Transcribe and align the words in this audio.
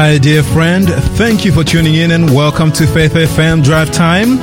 Hi, 0.00 0.16
dear 0.16 0.42
friend. 0.42 0.88
Thank 1.18 1.44
you 1.44 1.52
for 1.52 1.62
tuning 1.62 1.96
in 1.96 2.12
and 2.12 2.34
welcome 2.34 2.72
to 2.72 2.86
Faith 2.86 3.12
FM 3.12 3.62
Drive 3.62 3.92
Time. 3.92 4.38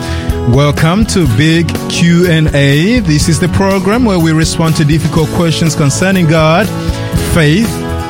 Welcome 0.54 1.04
to 1.08 1.26
Big 1.36 1.68
Q&A. 1.90 3.00
This 3.00 3.28
is 3.28 3.40
the 3.40 3.48
program 3.48 4.06
where 4.06 4.20
we 4.20 4.34
respond 4.34 4.76
to 4.76 4.86
difficult 4.86 5.28
questions 5.30 5.76
concerning 5.76 6.28
God, 6.28 6.68
faith, 7.34 7.68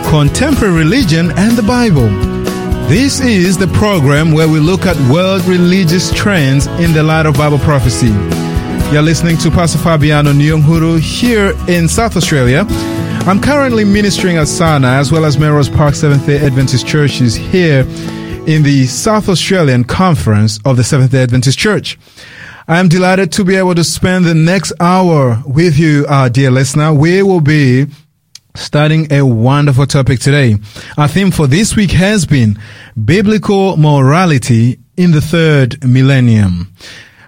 contemporary 0.10 0.76
religion, 0.76 1.32
and 1.38 1.58
the 1.58 1.64
Bible. 1.64 2.10
This 2.90 3.22
is 3.22 3.58
the 3.58 3.68
program 3.68 4.34
where 4.34 4.50
we 4.50 4.60
look 4.60 4.86
at 4.86 4.98
world 5.10 5.46
religious 5.46 6.14
trends 6.14 6.68
in 6.84 6.92
the 6.92 7.02
light 7.02 7.26
of 7.26 7.38
Bible 7.38 7.60
prophecy. 7.60 8.12
You're 8.92 9.04
listening 9.04 9.38
to 9.38 9.50
Pastor 9.50 9.78
Fabiano 9.78 10.34
Nyonghuru 10.34 11.00
here 11.00 11.54
in 11.70 11.88
South 11.88 12.18
Australia. 12.18 12.66
I'm 13.28 13.42
currently 13.42 13.84
ministering 13.84 14.38
at 14.38 14.48
Sana 14.48 14.88
as 14.88 15.12
well 15.12 15.26
as 15.26 15.38
Melrose 15.38 15.68
Park 15.68 15.96
Seventh-day 15.96 16.46
Adventist 16.46 16.88
Churches 16.88 17.36
here 17.36 17.82
in 18.48 18.64
the 18.64 18.86
South 18.88 19.28
Australian 19.28 19.84
Conference 19.84 20.60
of 20.64 20.78
the 20.78 20.84
Seventh-day 20.86 21.24
Adventist 21.24 21.60
Church. 21.60 22.00
I 22.70 22.80
am 22.80 22.88
delighted 22.88 23.34
to 23.34 23.44
be 23.44 23.58
able 23.58 23.76
to 23.76 23.84
spend 23.84 24.24
the 24.24 24.34
next 24.34 24.72
hour 24.80 25.44
with 25.46 25.78
you, 25.78 26.06
our 26.08 26.30
dear 26.30 26.52
listener. 26.52 26.94
We 26.94 27.22
will 27.22 27.42
be 27.42 27.88
studying 28.56 29.12
a 29.12 29.26
wonderful 29.26 29.88
topic 29.88 30.22
today. 30.22 30.56
Our 30.98 31.10
theme 31.10 31.32
for 31.32 31.48
this 31.48 31.76
week 31.76 31.92
has 31.92 32.26
been 32.26 32.58
biblical 33.04 33.76
morality 33.76 34.80
in 34.96 35.12
the 35.12 35.20
third 35.20 35.86
millennium. 35.86 36.74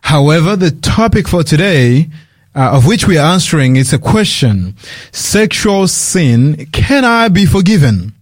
However, 0.02 0.56
the 0.56 0.72
topic 0.72 1.28
for 1.28 1.44
today 1.44 2.08
uh, 2.60 2.72
of 2.76 2.86
which 2.86 3.08
we 3.08 3.18
are 3.18 3.32
answering 3.32 3.78
is 3.78 3.94
a 3.94 3.98
question. 3.98 4.76
Sexual 5.14 5.88
sin, 5.88 6.66
can 6.74 7.06
I 7.06 7.30
be 7.30 7.46
forgiven? 7.46 8.14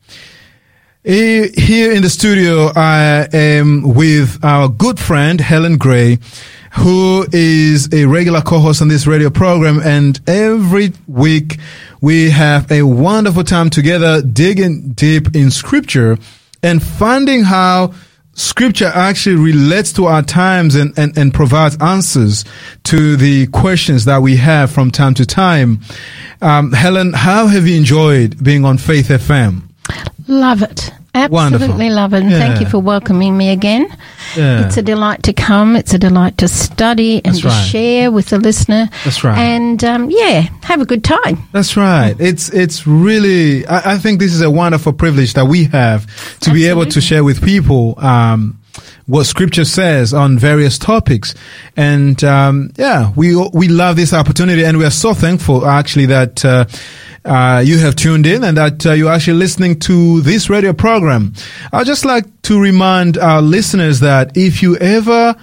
Here 1.03 1.91
in 1.91 2.03
the 2.03 2.09
studio, 2.09 2.69
I 2.75 3.27
am 3.33 3.95
with 3.95 4.43
our 4.43 4.69
good 4.69 4.99
friend, 4.99 5.41
Helen 5.41 5.77
Gray, 5.77 6.19
who 6.73 7.25
is 7.31 7.91
a 7.91 8.05
regular 8.05 8.41
co-host 8.41 8.81
on 8.81 8.89
this 8.89 9.07
radio 9.07 9.31
program. 9.31 9.79
And 9.83 10.19
every 10.27 10.93
week 11.07 11.57
we 11.99 12.29
have 12.29 12.71
a 12.71 12.83
wonderful 12.83 13.43
time 13.43 13.71
together 13.71 14.21
digging 14.21 14.91
deep 14.91 15.35
in 15.35 15.49
scripture 15.49 16.17
and 16.61 16.83
finding 16.83 17.43
how 17.43 17.93
scripture 18.37 18.91
actually 18.93 19.35
relates 19.35 19.91
to 19.93 20.05
our 20.05 20.21
times 20.21 20.75
and, 20.75 20.97
and, 20.97 21.17
and 21.17 21.33
provides 21.33 21.75
answers 21.81 22.45
to 22.83 23.15
the 23.17 23.47
questions 23.47 24.05
that 24.05 24.21
we 24.21 24.37
have 24.37 24.71
from 24.71 24.91
time 24.91 25.13
to 25.15 25.25
time. 25.25 25.81
Um, 26.41 26.71
Helen, 26.71 27.13
how 27.13 27.47
have 27.47 27.67
you 27.67 27.75
enjoyed 27.75 28.41
being 28.43 28.63
on 28.63 28.77
Faith 28.77 29.07
FM? 29.09 29.63
Love 30.27 30.61
it. 30.61 30.91
Absolutely 31.15 31.35
Wonderful. 31.35 31.89
love 31.95 32.13
it. 32.13 32.21
And 32.21 32.31
Yeah. 32.31 32.37
thank 32.39 32.59
you 32.61 32.67
for 32.67 32.77
welcoming 32.79 33.35
me 33.35 33.49
again. 33.49 33.87
Yeah. 34.37 34.65
It's 34.65 34.77
a 34.77 34.81
delight 34.81 35.23
to 35.23 35.33
come. 35.33 35.75
It's 35.75 35.93
a 35.93 35.97
delight 35.97 36.37
to 36.37 36.47
study 36.47 37.15
and 37.25 37.33
That's 37.33 37.41
to 37.41 37.47
right. 37.47 37.65
share 37.67 38.11
with 38.11 38.27
the 38.29 38.37
listener. 38.39 38.89
That's 39.03 39.23
right. 39.23 39.37
And 39.37 39.83
um, 39.83 40.09
yeah, 40.11 40.41
have 40.63 40.81
a 40.81 40.85
good 40.85 41.03
time. 41.03 41.43
That's 41.51 41.75
right. 41.75 42.15
It's 42.19 42.49
it's 42.49 42.85
really. 42.87 43.65
I, 43.65 43.93
I 43.93 43.97
think 43.97 44.19
this 44.19 44.33
is 44.33 44.41
a 44.41 44.49
wonderful 44.51 44.93
privilege 44.93 45.33
that 45.33 45.45
we 45.45 45.65
have 45.65 46.39
to 46.41 46.51
be 46.53 46.67
able 46.67 46.85
to 46.85 47.01
share 47.01 47.23
with 47.23 47.43
people 47.43 47.95
um, 47.97 48.59
what 49.05 49.25
Scripture 49.25 49.65
says 49.65 50.13
on 50.13 50.37
various 50.37 50.77
topics, 50.77 51.33
and 51.75 52.23
um, 52.23 52.71
yeah, 52.77 53.11
we 53.15 53.35
we 53.53 53.67
love 53.67 53.95
this 53.95 54.13
opportunity, 54.13 54.63
and 54.65 54.77
we 54.77 54.85
are 54.85 54.91
so 54.91 55.13
thankful 55.13 55.65
actually 55.65 56.07
that. 56.07 56.43
Uh, 56.43 56.65
uh, 57.25 57.59
you 57.59 57.77
have 57.77 57.93
tuned 57.93 58.25
in 58.25 58.41
and 58.41 58.55
that 58.55 58.85
uh, 58.85 58.93
you're 58.93 59.11
actually 59.11 59.37
listening 59.37 59.77
to 59.77 60.21
this 60.21 60.49
radio 60.49 60.71
program. 60.71 61.33
I'd 61.73 61.85
just 61.85 62.05
like 62.05 62.23
to 62.43 62.57
remind 62.57 63.17
our 63.17 63.41
listeners 63.41 63.99
that 63.99 64.37
if 64.37 64.63
you 64.63 64.77
ever 64.77 65.35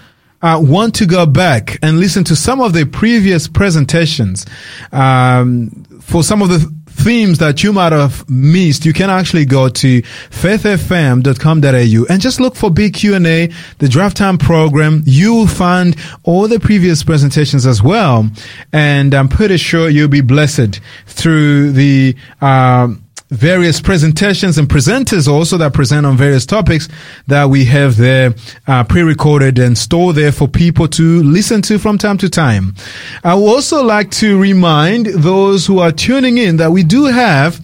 uh, 0.45 0.61
want 0.63 0.95
to 0.95 1.07
go 1.07 1.27
back 1.27 1.79
and 1.83 1.99
listen 1.99 2.23
to 2.25 2.37
some 2.37 2.61
of 2.61 2.73
the 2.75 2.85
previous 2.85 3.49
presentations 3.49 4.45
um, 4.93 5.71
for 6.01 6.23
some 6.23 6.43
of 6.43 6.49
the 6.49 6.73
themes 6.95 7.39
that 7.39 7.63
you 7.63 7.73
might 7.73 7.93
have 7.93 8.29
missed, 8.31 8.85
you 8.87 8.93
can 8.93 9.11
actually 9.11 9.45
go 9.45 9.69
to 9.69 10.03
faithfm.com.au 10.31 12.07
and 12.09 12.21
just 12.23 12.41
look 12.41 12.57
for 12.57 12.71
Big 12.71 12.95
Q&A, 12.95 13.51
the 13.79 13.89
Drive 13.89 14.15
Time 14.15 14.39
program. 14.39 15.03
You 15.05 15.35
will 15.35 15.47
find 15.47 15.97
all 16.23 16.49
the 16.49 16.61
previous 16.61 17.03
presentations 17.03 17.67
as 17.67 17.83
well. 17.83 18.31
And 18.73 19.15
I'm 19.15 19.29
pretty 19.29 19.57
sure 19.57 19.89
you'll 19.89 20.09
be 20.09 20.21
blessed 20.23 20.81
through 21.07 21.73
the, 21.73 22.17
um, 22.41 23.04
various 23.35 23.81
presentations 23.81 24.59
and 24.59 24.69
presenters 24.69 25.29
also 25.29 25.57
that 25.59 25.75
present 25.75 26.07
on 26.07 26.17
various 26.17 26.47
topics 26.47 26.89
that 27.27 27.49
we 27.51 27.65
have 27.65 27.97
there 27.97 28.35
uh, 28.67 28.85
pre-recorded 28.85 29.59
and 29.59 29.77
stored 29.77 30.17
there 30.17 30.33
for 30.33 30.49
people 30.49 30.89
to 30.89 31.23
listen 31.23 31.61
to 31.63 31.79
from 31.79 31.99
time 31.99 32.19
to 32.19 32.29
time. 32.29 32.75
I 33.23 33.35
would 33.35 33.47
also 33.47 33.83
like 33.85 34.11
to 34.13 34.41
remind 34.41 35.07
those 35.07 35.67
who 35.67 35.79
are 35.81 35.93
tuning 35.93 36.39
in 36.39 36.57
that 36.59 36.71
we 36.71 36.85
do 36.85 37.05
have 37.07 37.61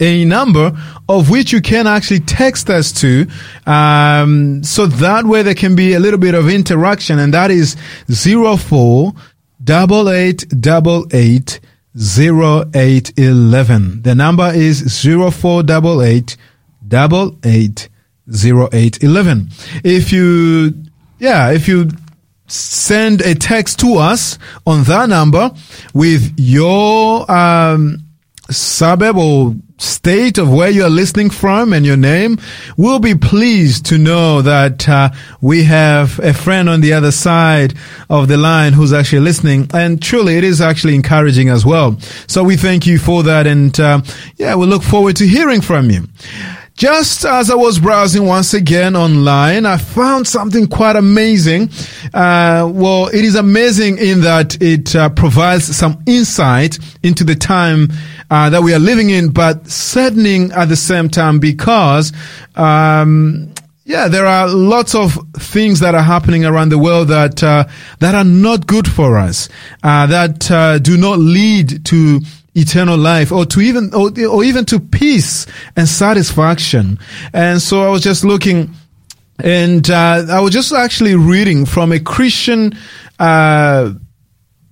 a 0.00 0.24
number 0.24 0.72
of 1.08 1.30
which 1.30 1.52
you 1.52 1.60
can 1.60 1.86
actually 1.86 2.20
text 2.20 2.68
us 2.68 2.92
to 2.92 3.26
um, 3.66 4.62
so 4.62 4.86
that 4.86 5.24
way 5.24 5.42
there 5.42 5.54
can 5.54 5.76
be 5.76 5.94
a 5.94 6.00
little 6.00 6.18
bit 6.18 6.34
of 6.34 6.48
interaction 6.48 7.18
and 7.18 7.32
that 7.32 7.50
is 7.50 7.76
04 8.08 9.12
double 9.62 10.10
eight 10.10 10.44
double 10.60 11.06
eight 11.12 11.60
zero 11.98 12.64
eight 12.74 13.12
eleven. 13.18 14.02
The 14.02 14.14
number 14.14 14.50
is 14.52 14.78
zero 14.88 15.30
four 15.30 15.62
double 15.62 16.02
eight 16.02 16.36
double 16.86 17.38
eight 17.44 17.88
zero 18.30 18.68
eight 18.72 19.02
eleven. 19.02 19.50
If 19.82 20.12
you, 20.12 20.74
yeah, 21.18 21.50
if 21.50 21.68
you 21.68 21.90
send 22.46 23.22
a 23.22 23.34
text 23.34 23.78
to 23.80 23.94
us 23.96 24.38
on 24.66 24.84
that 24.84 25.08
number 25.08 25.50
with 25.94 26.34
your 26.36 27.30
um, 27.30 28.04
suburb 28.50 29.16
or 29.16 29.54
state 29.78 30.38
of 30.38 30.52
where 30.52 30.70
you're 30.70 30.88
listening 30.88 31.30
from 31.30 31.72
and 31.72 31.84
your 31.84 31.96
name, 31.96 32.38
we'll 32.76 32.98
be 32.98 33.14
pleased 33.14 33.86
to 33.86 33.98
know 33.98 34.42
that 34.42 34.88
uh, 34.88 35.10
we 35.40 35.64
have 35.64 36.18
a 36.20 36.32
friend 36.32 36.68
on 36.68 36.80
the 36.80 36.92
other 36.92 37.10
side 37.10 37.74
of 38.08 38.28
the 38.28 38.36
line 38.36 38.72
who's 38.72 38.92
actually 38.92 39.20
listening. 39.20 39.68
And 39.74 40.00
truly, 40.00 40.36
it 40.36 40.44
is 40.44 40.60
actually 40.60 40.94
encouraging 40.94 41.48
as 41.48 41.66
well. 41.66 41.98
So 42.26 42.44
we 42.44 42.56
thank 42.56 42.86
you 42.86 42.98
for 42.98 43.22
that. 43.24 43.46
And 43.46 43.78
uh, 43.80 44.02
yeah, 44.36 44.54
we 44.54 44.66
look 44.66 44.82
forward 44.82 45.16
to 45.16 45.26
hearing 45.26 45.60
from 45.60 45.90
you. 45.90 46.04
Just 46.76 47.24
as 47.24 47.52
I 47.52 47.54
was 47.54 47.78
browsing 47.78 48.26
once 48.26 48.52
again 48.52 48.96
online, 48.96 49.64
I 49.64 49.76
found 49.76 50.26
something 50.26 50.66
quite 50.66 50.96
amazing. 50.96 51.70
Uh, 52.12 52.68
well, 52.72 53.06
it 53.06 53.24
is 53.24 53.36
amazing 53.36 53.98
in 53.98 54.22
that 54.22 54.60
it 54.60 54.96
uh, 54.96 55.08
provides 55.10 55.64
some 55.76 56.02
insight 56.06 56.80
into 57.04 57.22
the 57.22 57.36
time 57.36 57.92
uh, 58.28 58.50
that 58.50 58.64
we 58.64 58.74
are 58.74 58.80
living 58.80 59.10
in, 59.10 59.30
but 59.30 59.68
saddening 59.68 60.50
at 60.50 60.68
the 60.68 60.74
same 60.74 61.08
time 61.08 61.38
because, 61.38 62.12
um, 62.56 63.54
yeah, 63.84 64.08
there 64.08 64.26
are 64.26 64.48
lots 64.48 64.96
of 64.96 65.16
things 65.34 65.78
that 65.78 65.94
are 65.94 66.02
happening 66.02 66.44
around 66.44 66.70
the 66.70 66.78
world 66.78 67.06
that 67.06 67.40
uh, 67.44 67.66
that 68.00 68.16
are 68.16 68.24
not 68.24 68.66
good 68.66 68.90
for 68.90 69.16
us, 69.16 69.48
uh, 69.84 70.06
that 70.06 70.50
uh, 70.50 70.80
do 70.80 70.96
not 70.96 71.20
lead 71.20 71.84
to 71.84 72.20
eternal 72.54 72.96
life 72.96 73.32
or 73.32 73.44
to 73.46 73.60
even 73.60 73.92
or, 73.94 74.10
or 74.26 74.44
even 74.44 74.64
to 74.66 74.80
peace 74.80 75.46
and 75.76 75.88
satisfaction. 75.88 76.98
And 77.32 77.60
so 77.60 77.82
I 77.82 77.88
was 77.88 78.02
just 78.02 78.24
looking 78.24 78.74
and 79.42 79.88
uh, 79.90 80.26
I 80.30 80.40
was 80.40 80.52
just 80.52 80.72
actually 80.72 81.14
reading 81.16 81.66
from 81.66 81.92
a 81.92 81.98
Christian 81.98 82.72
uh, 83.18 83.92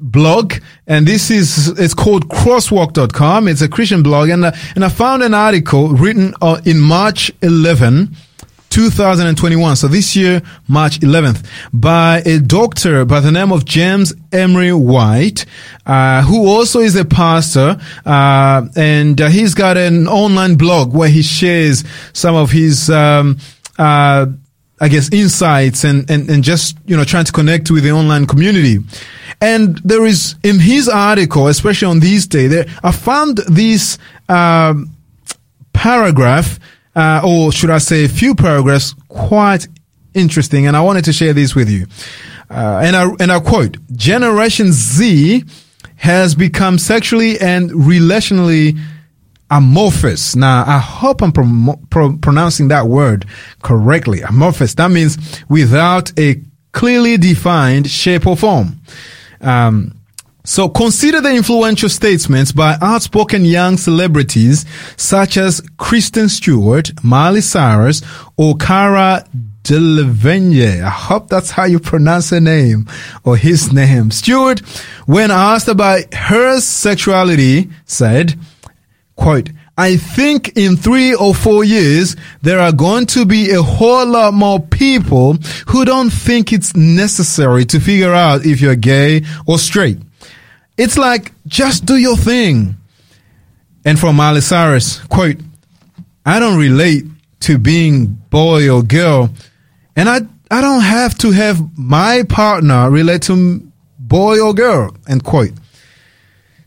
blog 0.02 0.54
and 0.88 1.06
this 1.06 1.30
is 1.30 1.68
it's 1.78 1.94
called 1.94 2.28
crosswalk.com 2.28 3.46
it's 3.46 3.62
a 3.62 3.68
christian 3.68 4.02
blog 4.02 4.28
and 4.30 4.44
uh, 4.44 4.50
and 4.74 4.84
i 4.84 4.88
found 4.88 5.22
an 5.22 5.32
article 5.32 5.90
written 5.90 6.34
uh, 6.42 6.60
in 6.64 6.80
march 6.80 7.30
11 7.40 8.10
2021 8.72 9.76
so 9.76 9.86
this 9.86 10.16
year 10.16 10.40
march 10.66 10.98
11th 11.00 11.46
by 11.74 12.22
a 12.24 12.38
doctor 12.38 13.04
by 13.04 13.20
the 13.20 13.30
name 13.30 13.52
of 13.52 13.66
james 13.66 14.14
emery 14.32 14.72
white 14.72 15.44
uh, 15.84 16.22
who 16.22 16.48
also 16.48 16.80
is 16.80 16.96
a 16.96 17.04
pastor 17.04 17.78
uh, 18.06 18.66
and 18.74 19.20
uh, 19.20 19.28
he's 19.28 19.54
got 19.54 19.76
an 19.76 20.08
online 20.08 20.54
blog 20.54 20.94
where 20.94 21.10
he 21.10 21.20
shares 21.20 21.84
some 22.14 22.34
of 22.34 22.50
his 22.50 22.88
um, 22.88 23.36
uh, 23.78 24.24
I 24.80 24.88
guess 24.88 25.12
insights 25.12 25.84
and, 25.84 26.10
and, 26.10 26.28
and 26.28 26.42
just, 26.42 26.76
you 26.86 26.96
know, 26.96 27.04
trying 27.04 27.24
to 27.24 27.30
connect 27.30 27.70
with 27.70 27.84
the 27.84 27.92
online 27.92 28.26
community. 28.26 28.78
And 29.40 29.78
there 29.84 30.04
is, 30.04 30.34
in 30.42 30.58
his 30.58 30.88
article, 30.88 31.46
especially 31.46 31.86
on 31.86 32.00
these 32.00 32.26
days, 32.26 32.50
there, 32.50 32.66
I 32.82 32.90
found 32.90 33.36
this, 33.46 33.96
um, 34.28 34.90
paragraph, 35.72 36.58
uh, 36.94 37.22
or 37.24 37.52
should 37.52 37.70
I 37.70 37.78
say 37.78 38.04
a 38.04 38.08
few 38.08 38.34
paragraphs 38.34 38.94
quite 39.08 39.66
interesting. 40.14 40.66
And 40.66 40.76
I 40.76 40.80
wanted 40.80 41.04
to 41.06 41.12
share 41.12 41.32
this 41.32 41.54
with 41.54 41.70
you. 41.70 41.86
Uh, 42.50 42.80
and 42.84 42.96
I, 42.96 43.08
and 43.20 43.32
I 43.32 43.40
quote, 43.40 43.76
Generation 43.92 44.72
Z 44.72 45.44
has 45.96 46.34
become 46.34 46.78
sexually 46.78 47.40
and 47.40 47.70
relationally 47.70 48.78
amorphous. 49.50 50.34
Now, 50.34 50.64
I 50.66 50.78
hope 50.78 51.22
I'm 51.22 51.32
pro- 51.32 51.76
pro- 51.90 52.16
pronouncing 52.16 52.68
that 52.68 52.86
word 52.86 53.26
correctly. 53.62 54.22
Amorphous. 54.22 54.74
That 54.74 54.90
means 54.90 55.18
without 55.48 56.18
a 56.18 56.42
clearly 56.72 57.16
defined 57.16 57.90
shape 57.90 58.26
or 58.26 58.36
form. 58.36 58.80
Um, 59.40 59.94
so 60.44 60.68
consider 60.68 61.20
the 61.20 61.34
influential 61.34 61.88
statements 61.88 62.50
by 62.50 62.76
outspoken 62.80 63.44
young 63.44 63.76
celebrities 63.76 64.64
such 64.96 65.36
as 65.36 65.60
Kristen 65.76 66.28
Stewart, 66.28 66.90
Miley 67.04 67.40
Cyrus, 67.40 68.02
or 68.36 68.56
Cara 68.56 69.24
Delevingne. 69.62 70.82
I 70.82 70.90
hope 70.90 71.28
that's 71.28 71.52
how 71.52 71.64
you 71.64 71.78
pronounce 71.78 72.30
her 72.30 72.40
name 72.40 72.88
or 73.24 73.36
his 73.36 73.72
name. 73.72 74.10
Stewart, 74.10 74.60
when 75.06 75.30
asked 75.30 75.68
about 75.68 76.12
her 76.12 76.60
sexuality, 76.60 77.70
said, 77.84 78.34
quote, 79.14 79.50
I 79.78 79.96
think 79.96 80.56
in 80.56 80.76
three 80.76 81.14
or 81.14 81.34
four 81.34 81.64
years, 81.64 82.16
there 82.42 82.58
are 82.58 82.72
going 82.72 83.06
to 83.06 83.24
be 83.24 83.52
a 83.52 83.62
whole 83.62 84.06
lot 84.06 84.34
more 84.34 84.60
people 84.60 85.34
who 85.68 85.84
don't 85.84 86.10
think 86.10 86.52
it's 86.52 86.76
necessary 86.76 87.64
to 87.66 87.80
figure 87.80 88.12
out 88.12 88.44
if 88.44 88.60
you're 88.60 88.76
gay 88.76 89.22
or 89.46 89.58
straight. 89.58 89.98
It's 90.76 90.96
like, 90.96 91.32
just 91.46 91.84
do 91.84 91.96
your 91.96 92.16
thing. 92.16 92.76
And 93.84 93.98
from 93.98 94.16
Miley 94.16 94.40
Cyrus, 94.40 95.00
quote, 95.04 95.36
I 96.24 96.38
don't 96.38 96.58
relate 96.58 97.04
to 97.40 97.58
being 97.58 98.06
boy 98.06 98.70
or 98.70 98.82
girl. 98.82 99.30
And 99.96 100.08
I, 100.08 100.20
I 100.50 100.60
don't 100.60 100.82
have 100.82 101.18
to 101.18 101.30
have 101.32 101.78
my 101.78 102.22
partner 102.28 102.90
relate 102.90 103.22
to 103.22 103.60
boy 103.98 104.40
or 104.40 104.54
girl, 104.54 104.96
end 105.08 105.24
quote. 105.24 105.52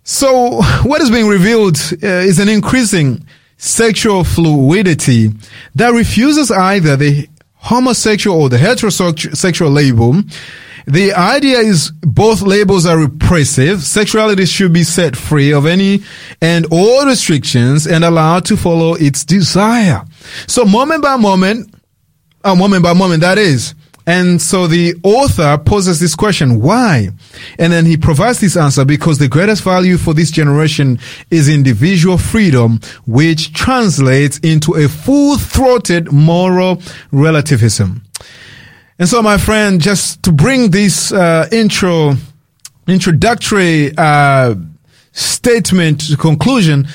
So 0.04 0.62
what 0.84 1.01
is 1.01 1.10
being 1.10 1.28
revealed 1.28 1.78
uh, 2.04 2.08
is 2.08 2.40
an 2.40 2.50
increasing 2.50 3.25
sexual 3.58 4.24
fluidity 4.24 5.31
that 5.75 5.94
refuses 5.94 6.51
either 6.51 6.96
the 6.96 7.30
homosexual 7.56 8.42
or 8.42 8.50
the 8.50 8.58
heterosexual 8.58 9.74
label. 9.74 10.22
The 10.88 11.14
idea 11.14 11.60
is 11.60 11.92
both 12.02 12.42
labels 12.42 12.86
are 12.86 12.98
repressive. 12.98 13.84
Sexuality 13.84 14.46
should 14.46 14.72
be 14.72 14.84
set 14.84 15.16
free 15.16 15.52
of 15.52 15.66
any 15.66 16.04
and 16.42 16.68
all 16.72 17.06
restrictions 17.06 17.88
and 17.88 18.04
allowed 18.04 18.46
to 18.46 18.58
follow 18.58 18.94
its 18.94 19.26
desire. 19.26 20.04
So 20.48 20.64
moment 20.64 21.02
by 21.02 21.16
moment, 21.16 21.74
uh, 22.44 22.56
moment 22.56 22.84
by 22.84 22.94
moment, 22.94 23.22
that 23.22 23.38
is. 23.38 23.74
And 24.08 24.40
so 24.40 24.68
the 24.68 24.94
author 25.04 25.58
poses 25.58 26.00
this 26.00 26.14
question, 26.14 26.62
why? 26.62 27.10
And 27.58 27.74
then 27.74 27.88
he 27.88 27.98
provides 27.98 28.40
this 28.40 28.56
answer 28.56 28.86
because 28.86 29.18
the 29.18 29.28
greatest 29.28 29.64
value 29.64 29.98
for 29.98 30.14
this 30.14 30.30
generation 30.30 31.00
is 31.32 31.50
individual 31.50 32.20
freedom, 32.20 32.80
which 33.08 33.54
translates 33.54 34.38
into 34.40 34.76
a 34.76 34.88
full-throated 34.88 36.12
moral 36.12 36.84
relativism. 37.12 38.05
And 38.97 39.09
so, 39.09 39.21
my 39.21 39.38
friend, 39.38 39.81
just 39.81 40.24
to 40.24 40.31
bring 40.31 40.71
this 40.71 41.12
uh, 41.12 41.50
intro, 41.51 42.15
introductory 42.88 43.92
uh, 43.97 44.56
statement 45.12 46.07
to 46.07 46.18
conclusion, 46.18 46.88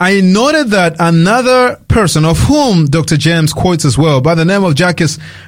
I 0.00 0.20
noted 0.20 0.70
that 0.70 0.96
another 0.98 1.76
person 1.86 2.24
of 2.24 2.36
whom 2.40 2.86
Dr. 2.86 3.16
James 3.16 3.52
quotes 3.52 3.84
as 3.84 3.96
well, 3.96 4.20
by 4.20 4.34
the 4.34 4.44
name 4.44 4.64
of 4.64 4.74
Jacques 4.74 4.96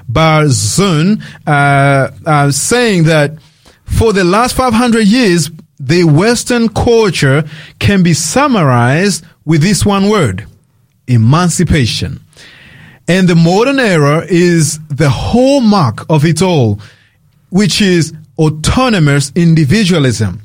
Barzun, 0.09 1.21
uh, 1.45 2.11
uh, 2.25 2.51
saying 2.53 3.05
that 3.05 3.33
for 3.85 4.13
the 4.13 4.23
last 4.23 4.55
500 4.55 5.01
years, 5.01 5.51
the 5.81 6.05
Western 6.05 6.69
culture 6.69 7.43
can 7.81 8.05
be 8.05 8.15
summarized 8.15 9.25
with 9.45 9.61
this 9.61 9.85
one 9.85 10.09
word, 10.09 10.47
emancipation. 11.09 12.21
And 13.07 13.29
the 13.29 13.35
modern 13.35 13.79
era 13.79 14.25
is 14.27 14.79
the 14.89 15.11
hallmark 15.11 16.07
of 16.09 16.25
it 16.25 16.41
all, 16.41 16.81
which 17.51 17.83
is 17.83 18.15
autonomous 18.39 19.31
individualism. 19.35 20.41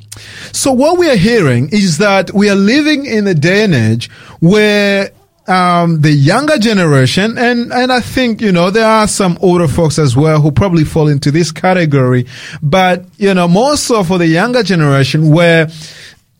So 0.51 0.71
what 0.73 0.97
we 0.97 1.09
are 1.09 1.15
hearing 1.15 1.69
is 1.71 1.99
that 1.99 2.33
we 2.33 2.49
are 2.49 2.55
living 2.55 3.05
in 3.05 3.25
a 3.27 3.33
day 3.33 3.63
and 3.63 3.73
age 3.73 4.09
where 4.39 5.11
um, 5.47 6.01
the 6.01 6.11
younger 6.11 6.57
generation, 6.59 7.37
and, 7.37 7.71
and 7.73 7.91
I 7.91 8.01
think, 8.01 8.41
you 8.41 8.51
know, 8.51 8.69
there 8.69 8.85
are 8.85 9.07
some 9.07 9.37
older 9.41 9.67
folks 9.67 9.97
as 9.97 10.15
well 10.15 10.41
who 10.41 10.51
probably 10.51 10.83
fall 10.83 11.07
into 11.07 11.31
this 11.31 11.51
category, 11.51 12.27
but, 12.61 13.05
you 13.17 13.33
know, 13.33 13.47
more 13.47 13.77
so 13.77 14.03
for 14.03 14.17
the 14.17 14.27
younger 14.27 14.61
generation 14.61 15.31
where, 15.31 15.69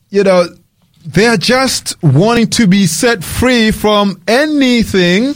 you 0.10 0.24
know, 0.24 0.48
they 1.06 1.26
are 1.26 1.38
just 1.38 2.02
wanting 2.04 2.50
to 2.52 2.68
be 2.68 2.86
set 2.86 3.24
free 3.24 3.72
from 3.72 4.22
anything 4.28 5.34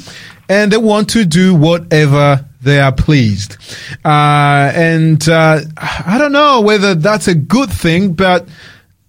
and 0.49 0.71
they 0.71 0.77
want 0.77 1.09
to 1.11 1.25
do 1.25 1.55
whatever 1.55 2.45
they 2.61 2.79
are 2.79 2.91
pleased. 2.91 3.57
Uh, 4.05 4.71
and 4.73 5.27
uh, 5.27 5.59
I 5.77 6.17
don't 6.17 6.31
know 6.31 6.61
whether 6.61 6.95
that's 6.95 7.27
a 7.27 7.35
good 7.35 7.69
thing, 7.69 8.13
but 8.13 8.47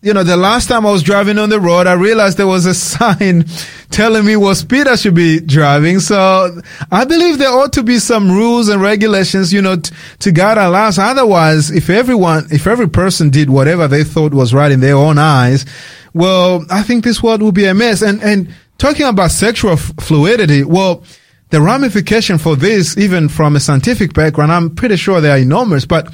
you 0.04 0.12
know, 0.12 0.22
the 0.22 0.36
last 0.36 0.68
time 0.68 0.84
I 0.84 0.90
was 0.90 1.02
driving 1.02 1.38
on 1.38 1.48
the 1.48 1.58
road, 1.58 1.86
I 1.86 1.94
realized 1.94 2.36
there 2.36 2.46
was 2.46 2.66
a 2.66 2.74
sign 2.74 3.46
telling 3.90 4.26
me 4.26 4.36
what 4.36 4.56
speed 4.56 4.86
I 4.86 4.96
should 4.96 5.14
be 5.14 5.40
driving. 5.40 5.98
So 5.98 6.60
I 6.90 7.06
believe 7.06 7.38
there 7.38 7.48
ought 7.48 7.72
to 7.72 7.82
be 7.82 7.98
some 7.98 8.30
rules 8.30 8.68
and 8.68 8.82
regulations, 8.82 9.50
you 9.50 9.62
know, 9.62 9.76
t- 9.76 9.94
to 10.18 10.30
guide 10.30 10.58
our 10.58 10.68
lives. 10.68 10.98
Otherwise, 10.98 11.70
if 11.70 11.88
everyone, 11.88 12.46
if 12.50 12.66
every 12.66 12.88
person 12.88 13.30
did 13.30 13.48
whatever 13.48 13.88
they 13.88 14.04
thought 14.04 14.34
was 14.34 14.52
right 14.52 14.70
in 14.70 14.80
their 14.80 14.96
own 14.96 15.16
eyes, 15.16 15.64
well, 16.12 16.66
I 16.70 16.82
think 16.82 17.02
this 17.02 17.22
world 17.22 17.40
would 17.40 17.54
be 17.54 17.64
a 17.64 17.72
mess. 17.72 18.02
And, 18.02 18.22
and 18.22 18.52
talking 18.76 19.06
about 19.06 19.30
sexual 19.30 19.72
f- 19.72 19.92
fluidity, 20.00 20.64
well, 20.64 21.02
the 21.54 21.62
ramification 21.62 22.36
for 22.36 22.56
this, 22.56 22.98
even 22.98 23.28
from 23.28 23.54
a 23.54 23.60
scientific 23.60 24.12
background, 24.12 24.50
I'm 24.50 24.74
pretty 24.74 24.96
sure 24.96 25.20
they 25.20 25.30
are 25.30 25.38
enormous. 25.38 25.86
But 25.86 26.12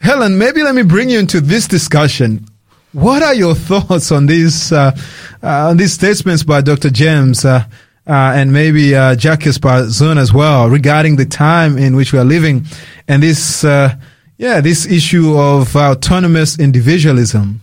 Helen, 0.00 0.38
maybe 0.38 0.62
let 0.62 0.74
me 0.74 0.80
bring 0.82 1.10
you 1.10 1.18
into 1.18 1.42
this 1.42 1.68
discussion. 1.68 2.46
What 2.92 3.22
are 3.22 3.34
your 3.34 3.54
thoughts 3.68 4.10
on 4.10 4.24
these 4.24 4.72
uh, 4.72 4.96
uh, 5.42 5.68
on 5.68 5.76
these 5.76 5.92
statements 5.92 6.42
by 6.42 6.62
Dr. 6.62 6.88
James 6.88 7.44
uh, 7.44 7.64
and 8.06 8.50
maybe 8.50 8.96
uh, 8.96 9.14
Jacques 9.14 9.42
Barzun 9.60 10.16
as 10.16 10.32
well 10.32 10.70
regarding 10.70 11.16
the 11.16 11.26
time 11.26 11.76
in 11.76 11.94
which 11.94 12.14
we 12.14 12.18
are 12.18 12.24
living 12.24 12.64
and 13.06 13.22
this 13.22 13.64
yeah 13.64 14.60
this 14.62 14.86
issue 14.86 15.36
of 15.36 15.76
autonomous 15.76 16.58
individualism? 16.58 17.60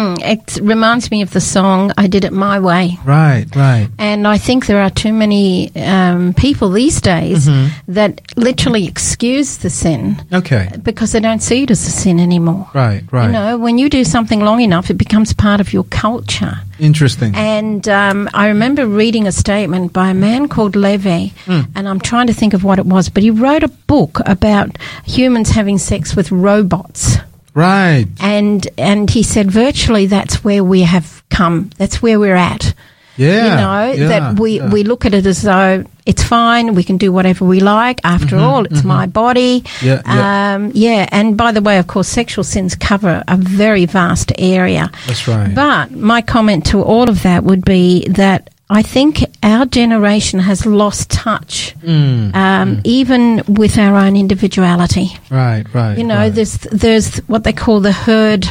Mm, 0.00 0.18
it 0.24 0.58
reminds 0.62 1.10
me 1.10 1.22
of 1.22 1.30
the 1.30 1.40
song 1.40 1.92
"I 1.98 2.06
Did 2.06 2.24
It 2.24 2.32
My 2.32 2.58
Way." 2.58 2.98
Right, 3.04 3.46
right. 3.54 3.88
And 3.98 4.26
I 4.26 4.38
think 4.38 4.66
there 4.66 4.80
are 4.80 4.90
too 4.90 5.12
many 5.12 5.70
um, 5.76 6.32
people 6.34 6.70
these 6.70 7.00
days 7.00 7.46
mm-hmm. 7.46 7.92
that 7.92 8.20
literally 8.36 8.86
excuse 8.86 9.58
the 9.58 9.68
sin. 9.68 10.16
Okay. 10.32 10.70
Because 10.82 11.12
they 11.12 11.20
don't 11.20 11.42
see 11.42 11.64
it 11.64 11.70
as 11.70 11.86
a 11.86 11.90
sin 11.90 12.18
anymore. 12.18 12.70
Right, 12.72 13.02
right. 13.12 13.26
You 13.26 13.32
know, 13.32 13.58
when 13.58 13.76
you 13.76 13.90
do 13.90 14.04
something 14.04 14.40
long 14.40 14.60
enough, 14.62 14.90
it 14.90 14.94
becomes 14.94 15.34
part 15.34 15.60
of 15.60 15.72
your 15.72 15.84
culture. 15.84 16.60
Interesting. 16.78 17.34
And 17.34 17.86
um, 17.88 18.28
I 18.32 18.48
remember 18.48 18.86
reading 18.86 19.26
a 19.26 19.32
statement 19.32 19.92
by 19.92 20.10
a 20.10 20.14
man 20.14 20.48
called 20.48 20.76
Levy, 20.76 21.34
mm. 21.44 21.68
and 21.74 21.88
I'm 21.88 22.00
trying 22.00 22.28
to 22.28 22.32
think 22.34 22.54
of 22.54 22.64
what 22.64 22.78
it 22.78 22.86
was, 22.86 23.10
but 23.10 23.22
he 23.22 23.30
wrote 23.30 23.62
a 23.62 23.68
book 23.68 24.20
about 24.24 24.78
humans 25.04 25.50
having 25.50 25.76
sex 25.76 26.16
with 26.16 26.32
robots. 26.32 27.18
Right. 27.54 28.06
And 28.20 28.66
and 28.78 29.10
he 29.10 29.22
said 29.22 29.50
virtually 29.50 30.06
that's 30.06 30.44
where 30.44 30.62
we 30.62 30.82
have 30.82 31.22
come. 31.30 31.70
That's 31.76 32.00
where 32.02 32.18
we're 32.20 32.36
at. 32.36 32.74
Yeah. 33.16 33.44
You 33.44 33.56
know, 33.56 33.92
yeah, 33.92 34.08
that 34.08 34.40
we, 34.40 34.58
yeah. 34.58 34.70
we 34.70 34.82
look 34.82 35.04
at 35.04 35.12
it 35.12 35.26
as 35.26 35.42
though 35.42 35.84
it's 36.06 36.22
fine, 36.22 36.74
we 36.74 36.82
can 36.82 36.96
do 36.96 37.12
whatever 37.12 37.44
we 37.44 37.60
like. 37.60 38.00
After 38.02 38.36
Mm-hmm, 38.36 38.44
all, 38.44 38.64
it's 38.64 38.82
my 38.82 39.06
body. 39.06 39.62
Yeah, 39.82 40.00
yeah. 40.06 40.54
Um, 40.54 40.70
yeah. 40.74 41.06
And 41.12 41.36
by 41.36 41.52
the 41.52 41.60
way, 41.60 41.78
of 41.78 41.86
course, 41.86 42.08
sexual 42.08 42.44
sins 42.44 42.74
cover 42.74 43.22
a 43.28 43.36
very 43.36 43.84
vast 43.84 44.32
area. 44.38 44.90
That's 45.06 45.28
right. 45.28 45.54
But 45.54 45.90
my 45.92 46.22
comment 46.22 46.66
to 46.66 46.82
all 46.82 47.10
of 47.10 47.22
that 47.24 47.44
would 47.44 47.64
be 47.64 48.06
that 48.08 48.48
I 48.72 48.82
think 48.82 49.24
our 49.42 49.66
generation 49.66 50.38
has 50.40 50.64
lost 50.64 51.10
touch, 51.10 51.74
Mm, 51.82 52.34
um, 52.34 52.80
even 52.84 53.42
with 53.48 53.76
our 53.78 53.96
own 53.96 54.14
individuality. 54.16 55.08
Right, 55.28 55.64
right. 55.74 55.98
You 55.98 56.04
know, 56.04 56.16
right. 56.16 56.34
there's 56.34 56.54
there's 56.70 57.18
what 57.28 57.42
they 57.44 57.52
call 57.52 57.80
the 57.80 57.90
herd. 57.92 58.46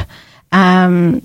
Um, 0.52 1.22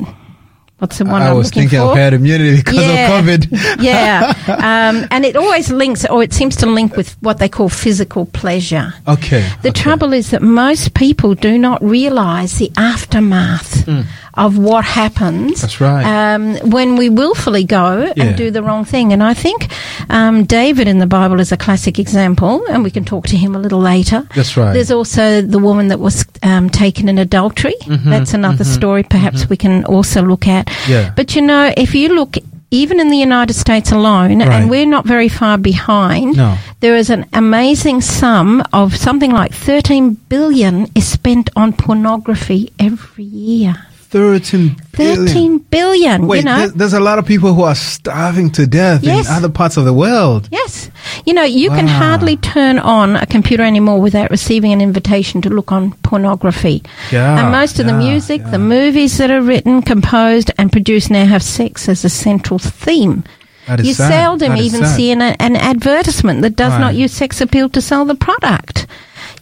what's 0.78 0.98
the 0.98 1.04
one 1.06 1.22
I 1.22 1.28
am 1.30 1.36
was 1.36 1.50
thinking 1.50 1.78
for? 1.80 1.86
of 1.92 1.96
herd 1.96 2.12
immunity 2.12 2.56
because 2.58 2.74
Yeah. 2.76 3.18
of 3.18 3.24
COVID. 3.24 3.48
yeah, 3.82 4.34
um, 4.48 5.08
and 5.10 5.24
it 5.24 5.34
always 5.36 5.70
links, 5.70 6.04
or 6.04 6.22
it 6.22 6.32
seems 6.32 6.54
to 6.56 6.66
link 6.66 6.96
with 6.96 7.16
what 7.20 7.38
they 7.38 7.48
call 7.48 7.68
physical 7.68 8.26
pleasure. 8.26 8.92
Okay. 9.08 9.48
The 9.62 9.70
okay. 9.70 9.80
trouble 9.82 10.12
is 10.12 10.30
that 10.30 10.42
most 10.42 10.94
people 10.94 11.34
do 11.34 11.58
not 11.58 11.82
realise 11.82 12.58
the 12.58 12.70
aftermath 12.76 13.88
of 14.36 14.58
what 14.58 14.84
happens. 14.84 15.60
That's 15.60 15.80
right. 15.80 16.04
Um, 16.04 16.56
when 16.70 16.96
we 16.96 17.08
willfully 17.08 17.64
go 17.64 18.12
Yeah. 18.16 18.24
and 18.24 18.36
do 18.36 18.50
the 18.50 18.62
wrong 18.62 18.84
thing. 18.84 19.12
And 19.12 19.22
I 19.22 19.34
think 19.34 19.68
um, 20.10 20.44
David 20.44 20.88
in 20.88 20.98
the 20.98 21.06
Bible 21.06 21.40
is 21.40 21.52
a 21.52 21.56
classic 21.56 21.98
example, 21.98 22.64
and 22.70 22.82
we 22.84 22.90
can 22.90 23.04
talk 23.04 23.26
to 23.28 23.36
him 23.36 23.54
a 23.54 23.58
little 23.58 23.80
later. 23.80 24.26
That's 24.34 24.56
right. 24.56 24.72
There's 24.72 24.90
also 24.90 25.40
the 25.40 25.58
woman 25.58 25.88
that 25.88 26.00
was 26.00 26.24
um, 26.42 26.68
taken 26.70 27.08
in 27.08 27.18
adultery. 27.18 27.74
Mm-hmm, 27.82 28.10
That's 28.10 28.34
another 28.34 28.64
story 28.64 29.02
perhaps 29.02 29.48
we 29.48 29.56
can 29.56 29.84
also 29.84 30.22
look 30.22 30.46
at. 30.48 30.68
Yeah. 30.88 31.12
But 31.16 31.34
you 31.36 31.42
know, 31.42 31.72
if 31.76 31.94
you 31.94 32.08
look 32.14 32.36
even 32.70 32.98
in 32.98 33.08
the 33.08 33.16
United 33.16 33.54
States 33.54 33.92
alone, 33.92 34.40
Right. 34.40 34.50
and 34.50 34.68
we're 34.68 34.86
not 34.86 35.06
very 35.06 35.28
far 35.28 35.56
behind. 35.58 36.36
No. 36.36 36.56
There 36.80 36.96
is 36.96 37.08
an 37.08 37.24
amazing 37.32 38.00
sum 38.00 38.64
of 38.72 38.96
something 38.96 39.30
like 39.30 39.52
13 39.54 40.14
billion 40.28 40.88
is 40.96 41.06
spent 41.06 41.50
on 41.54 41.72
pornography 41.72 42.72
every 42.80 43.24
year. 43.24 43.76
13 44.14 44.76
billion. 44.92 45.26
13 45.26 45.59
billion, 45.71 46.26
Wait, 46.28 46.38
you 46.38 46.44
know. 46.44 46.59
there- 46.59 46.68
there's 46.68 46.92
a 46.92 47.00
lot 47.00 47.18
of 47.18 47.26
people 47.26 47.52
who 47.52 47.62
are 47.62 47.75
starving 47.75 48.49
to 48.50 48.64
death 48.64 49.02
Yes. 49.02 49.26
in 49.26 49.35
other 49.35 49.49
parts 49.49 49.76
of 49.76 49.85
the 49.85 49.92
world. 49.92 50.49
Yes. 50.52 50.88
You 51.26 51.35
know, 51.35 51.42
you 51.42 51.68
can 51.71 51.88
ah. 51.88 51.99
hardly 51.99 52.37
turn 52.37 52.78
on 52.78 53.16
a 53.16 53.26
computer 53.26 53.64
anymore 53.64 54.00
without 54.00 54.30
receiving 54.30 54.73
an 54.73 54.80
invitation 54.80 55.42
to 55.42 55.50
look 55.50 55.73
on 55.73 55.94
pornography. 56.04 56.85
Yeah, 57.11 57.40
and 57.40 57.50
most 57.50 57.80
of 57.80 57.87
the 57.87 57.92
music, 57.92 58.40
yeah. 58.44 58.50
the 58.50 58.61
movies 58.61 59.18
that 59.18 59.33
are 59.33 59.42
written, 59.42 59.83
composed, 59.83 60.52
and 60.59 60.71
produced 60.71 61.11
now 61.11 61.25
have 61.25 61.42
sex 61.42 61.88
as 61.88 62.04
a 62.04 62.09
central 62.09 62.61
theme. 62.61 63.25
That 63.66 63.80
is 63.80 63.87
you 63.88 63.94
sad. 63.94 64.12
seldom 64.12 64.52
That 64.52 64.61
even 64.61 64.87
see 64.87 65.11
an, 65.11 65.23
an 65.23 65.56
advertisement 65.56 66.42
that 66.42 66.54
does 66.54 66.71
Right. 66.73 66.80
not 66.80 66.94
use 66.94 67.11
sex 67.12 67.40
appeal 67.40 67.68
to 67.71 67.80
sell 67.80 68.04
the 68.04 68.14
product. 68.14 68.87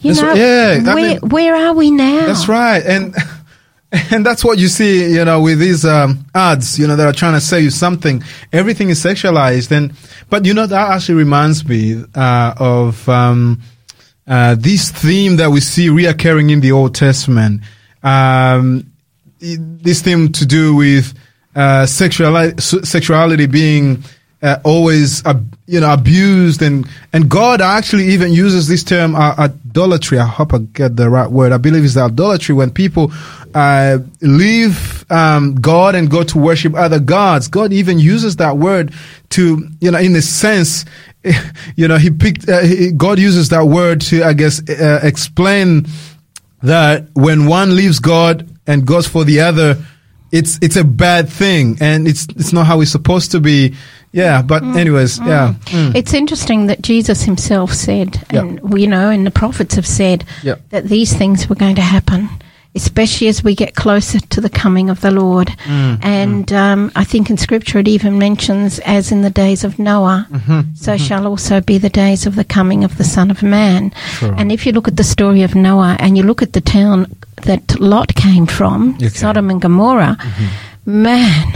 You 0.00 0.14
That's 0.14 0.22
know. 0.22 0.34
Yeah, 0.34 0.90
I 0.90 0.94
where, 0.94 0.96
mean- 0.96 1.18
where 1.28 1.54
are 1.54 1.74
we 1.74 1.90
now? 1.90 2.26
That's 2.26 2.48
right. 2.48 2.82
And 2.86 3.14
and 4.10 4.24
that's 4.24 4.42
what 4.42 4.58
you 4.58 4.68
see, 4.68 5.12
you 5.12 5.24
know, 5.24 5.42
with 5.42 5.58
these 5.58 5.84
um, 5.84 6.24
ads, 6.34 6.78
you 6.78 6.86
know, 6.86 6.96
that 6.96 7.06
are 7.06 7.12
trying 7.12 7.34
to 7.34 7.40
sell 7.40 7.58
you 7.58 7.70
something. 7.70 8.22
Everything 8.52 8.88
is 8.88 9.02
sexualized. 9.02 9.70
And 9.70 9.92
but 10.30 10.46
you 10.46 10.54
know, 10.54 10.66
that 10.66 10.90
actually 10.92 11.16
reminds 11.16 11.66
me 11.66 12.02
uh, 12.14 12.54
of 12.56 13.06
um, 13.08 13.60
uh, 14.26 14.56
this 14.58 14.90
theme 14.90 15.36
that 15.36 15.50
we 15.50 15.60
see 15.60 15.88
reoccurring 15.88 16.50
in 16.50 16.60
the 16.60 16.72
Old 16.72 16.94
Testament. 16.94 17.62
Um, 18.02 18.92
this 19.38 20.00
theme 20.00 20.32
to 20.32 20.46
do 20.46 20.74
with 20.74 21.12
uh, 21.54 21.84
sexuality, 21.84 22.60
sexuality 22.60 23.46
being 23.46 24.04
uh, 24.42 24.58
always, 24.64 25.24
uh, 25.24 25.40
you 25.66 25.80
know, 25.80 25.92
abused, 25.92 26.62
and 26.62 26.88
and 27.12 27.28
God 27.28 27.60
actually 27.60 28.08
even 28.08 28.32
uses 28.32 28.66
this 28.66 28.82
term 28.82 29.14
uh, 29.14 29.34
idolatry. 29.38 30.18
I 30.18 30.26
hope 30.26 30.52
I 30.52 30.58
get 30.58 30.96
the 30.96 31.08
right 31.08 31.30
word. 31.30 31.52
I 31.52 31.58
believe 31.58 31.84
it's 31.84 31.96
idolatry 31.96 32.54
when 32.54 32.70
people 32.70 33.12
uh, 33.54 33.98
leave 34.20 35.10
um, 35.10 35.54
God 35.54 35.94
and 35.94 36.10
go 36.10 36.24
to 36.24 36.38
worship 36.38 36.74
other 36.74 36.98
gods. 36.98 37.48
God 37.48 37.72
even 37.72 37.98
uses 37.98 38.36
that 38.36 38.56
word 38.56 38.92
to, 39.30 39.68
you 39.80 39.90
know, 39.90 39.98
in 39.98 40.16
a 40.16 40.22
sense, 40.22 40.84
you 41.76 41.86
know, 41.86 41.98
he 41.98 42.10
picked. 42.10 42.48
Uh, 42.48 42.62
he, 42.62 42.90
God 42.92 43.18
uses 43.18 43.50
that 43.50 43.64
word 43.66 44.00
to, 44.02 44.24
I 44.24 44.32
guess, 44.32 44.60
uh, 44.68 45.00
explain 45.02 45.86
that 46.62 47.06
when 47.14 47.46
one 47.46 47.76
leaves 47.76 47.98
God 47.98 48.48
and 48.66 48.86
goes 48.86 49.06
for 49.06 49.24
the 49.24 49.40
other, 49.40 49.76
it's 50.32 50.58
it's 50.62 50.76
a 50.76 50.84
bad 50.84 51.28
thing, 51.28 51.76
and 51.80 52.08
it's 52.08 52.26
it's 52.36 52.52
not 52.52 52.66
how 52.66 52.80
it's 52.80 52.90
supposed 52.90 53.32
to 53.32 53.40
be. 53.40 53.74
Yeah, 54.12 54.42
but 54.42 54.62
anyways, 54.62 55.18
yeah, 55.18 55.54
Mm. 55.66 55.94
It's 55.94 56.12
interesting 56.14 56.66
that 56.68 56.82
Jesus 56.82 57.22
himself 57.22 57.72
said, 57.72 58.20
Yeah. 58.30 58.40
and 58.40 58.60
you 58.78 58.86
know, 58.86 59.08
and 59.10 59.26
the 59.26 59.30
prophets 59.30 59.74
have 59.76 59.86
said 59.86 60.24
Yeah. 60.42 60.56
that 60.70 60.88
these 60.88 61.14
things 61.16 61.48
were 61.48 61.56
going 61.56 61.76
to 61.76 61.82
happen, 61.82 62.28
especially 62.74 63.28
as 63.28 63.42
we 63.42 63.54
get 63.54 63.74
closer 63.74 64.20
to 64.20 64.40
the 64.40 64.50
coming 64.50 64.90
of 64.90 65.00
the 65.00 65.10
Lord. 65.10 65.48
Mm, 65.66 65.98
and 66.04 66.52
Um, 66.52 66.90
I 66.94 67.04
think 67.04 67.30
in 67.30 67.38
Scripture 67.38 67.78
it 67.80 67.88
even 67.88 68.18
mentions, 68.18 68.78
as 68.80 69.10
in 69.12 69.22
the 69.22 69.30
days 69.30 69.64
of 69.64 69.78
Noah, 69.78 70.26
Mm-hmm, 70.30 70.60
so 70.74 70.96
shall 70.98 71.26
also 71.26 71.60
be 71.62 71.78
the 71.78 71.88
days 72.04 72.26
of 72.26 72.34
the 72.34 72.44
coming 72.44 72.84
of 72.84 72.96
the 72.98 73.04
Son 73.04 73.30
of 73.30 73.42
Man. 73.42 73.92
Sure. 74.18 74.34
And 74.36 74.52
if 74.52 74.66
you 74.66 74.72
look 74.72 74.88
at 74.88 74.96
the 74.96 75.04
story 75.16 75.42
of 75.42 75.54
Noah 75.54 75.96
and 75.98 76.16
you 76.18 76.22
look 76.22 76.42
at 76.42 76.52
the 76.52 76.60
town 76.60 77.06
that 77.44 77.80
Lot 77.80 78.14
came 78.14 78.46
from, 78.46 78.90
Okay. 78.96 79.06
Mm-hmm. 79.06 79.16
Sodom 79.16 79.50
and 79.50 79.60
Gomorrah, 79.62 80.16
man 80.84 81.46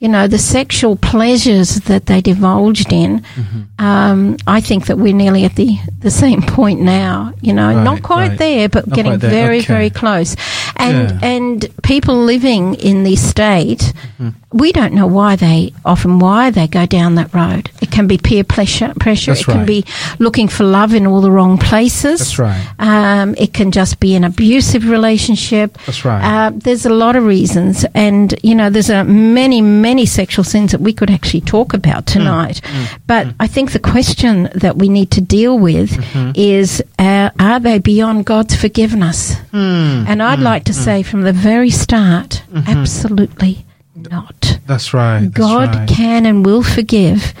you 0.00 0.08
know, 0.08 0.28
the 0.28 0.38
sexual 0.38 0.94
pleasures 0.96 1.76
that 1.90 2.06
they 2.06 2.20
divulged 2.20 2.92
in, 2.92 3.20
Mm-hmm. 3.20 3.84
um, 3.84 4.36
I 4.46 4.60
think 4.60 4.86
that 4.86 4.96
we're 4.98 5.12
nearly 5.14 5.44
at 5.44 5.56
the, 5.56 5.76
the 5.98 6.10
same 6.10 6.40
point 6.42 6.80
now, 6.80 7.32
you 7.40 7.52
know, 7.52 7.74
Right, 7.74 7.82
not 7.82 8.02
quite 8.02 8.28
right. 8.28 8.38
there, 8.38 8.68
but 8.68 8.86
Not 8.86 8.94
getting 8.96 9.18
there, 9.18 9.30
very, 9.30 9.58
okay. 9.58 9.66
very 9.66 9.90
close. 9.90 10.36
And, 10.76 11.10
Yeah. 11.10 11.18
and 11.22 11.66
people 11.82 12.16
living 12.22 12.74
in 12.74 13.02
this 13.02 13.28
state, 13.28 13.92
Mm-hmm. 14.20 14.28
we 14.52 14.70
don't 14.72 14.94
know 14.94 15.06
why 15.08 15.34
they, 15.36 15.72
often 15.84 16.18
why 16.20 16.50
they 16.50 16.68
go 16.68 16.86
down 16.86 17.16
that 17.16 17.34
road. 17.34 17.70
Can 17.98 18.06
be 18.06 18.16
peer 18.18 18.44
pressure, 18.44 18.92
pressure. 19.00 19.32
That's 19.32 19.40
it 19.48 19.52
can 19.52 19.66
be 19.66 19.84
looking 20.20 20.46
for 20.46 20.62
love 20.62 20.94
in 20.94 21.04
all 21.04 21.20
the 21.20 21.32
wrong 21.32 21.58
places. 21.58 22.20
That's 22.20 22.38
right. 22.38 22.64
Um, 22.78 23.34
it 23.36 23.52
can 23.52 23.72
just 23.72 23.98
be 23.98 24.14
an 24.14 24.22
abusive 24.22 24.88
relationship. 24.88 25.76
That's 25.86 26.04
right. 26.04 26.22
Uh, 26.22 26.50
there's 26.54 26.86
a 26.86 26.94
lot 27.04 27.16
of 27.16 27.24
reasons, 27.24 27.84
and 27.96 28.38
you 28.44 28.54
know, 28.54 28.70
there's 28.70 28.88
a 28.90 29.02
many, 29.02 29.60
many 29.60 30.06
sexual 30.06 30.44
sins 30.44 30.70
that 30.70 30.80
we 30.80 30.92
could 30.92 31.10
actually 31.10 31.40
talk 31.40 31.74
about 31.74 32.04
Mm. 32.06 32.12
tonight. 32.12 32.60
But 33.08 33.26
I 33.40 33.48
think 33.48 33.72
the 33.72 33.80
question 33.94 34.48
that 34.54 34.76
we 34.76 34.88
need 34.88 35.10
to 35.18 35.20
deal 35.20 35.58
with 35.58 35.90
Mm-hmm. 35.90 36.30
is: 36.36 36.80
uh, 37.00 37.30
Are 37.40 37.58
they 37.58 37.78
beyond 37.80 38.26
God's 38.26 38.54
forgiveness? 38.54 39.34
Mm. 39.52 40.06
And 40.08 40.22
I'd 40.22 40.38
like 40.52 40.62
to 40.64 40.72
say 40.72 41.02
from 41.02 41.22
the 41.22 41.32
very 41.32 41.70
start, 41.70 42.42
absolutely 42.68 43.64
not. 43.96 44.60
that's 44.66 44.94
right. 44.94 45.18
Mm-hmm. 45.22 45.24
That's 45.32 45.38
God 45.38 45.74
right. 45.74 45.88
can 45.88 46.26
and 46.26 46.46
will 46.46 46.62
forgive 46.62 47.34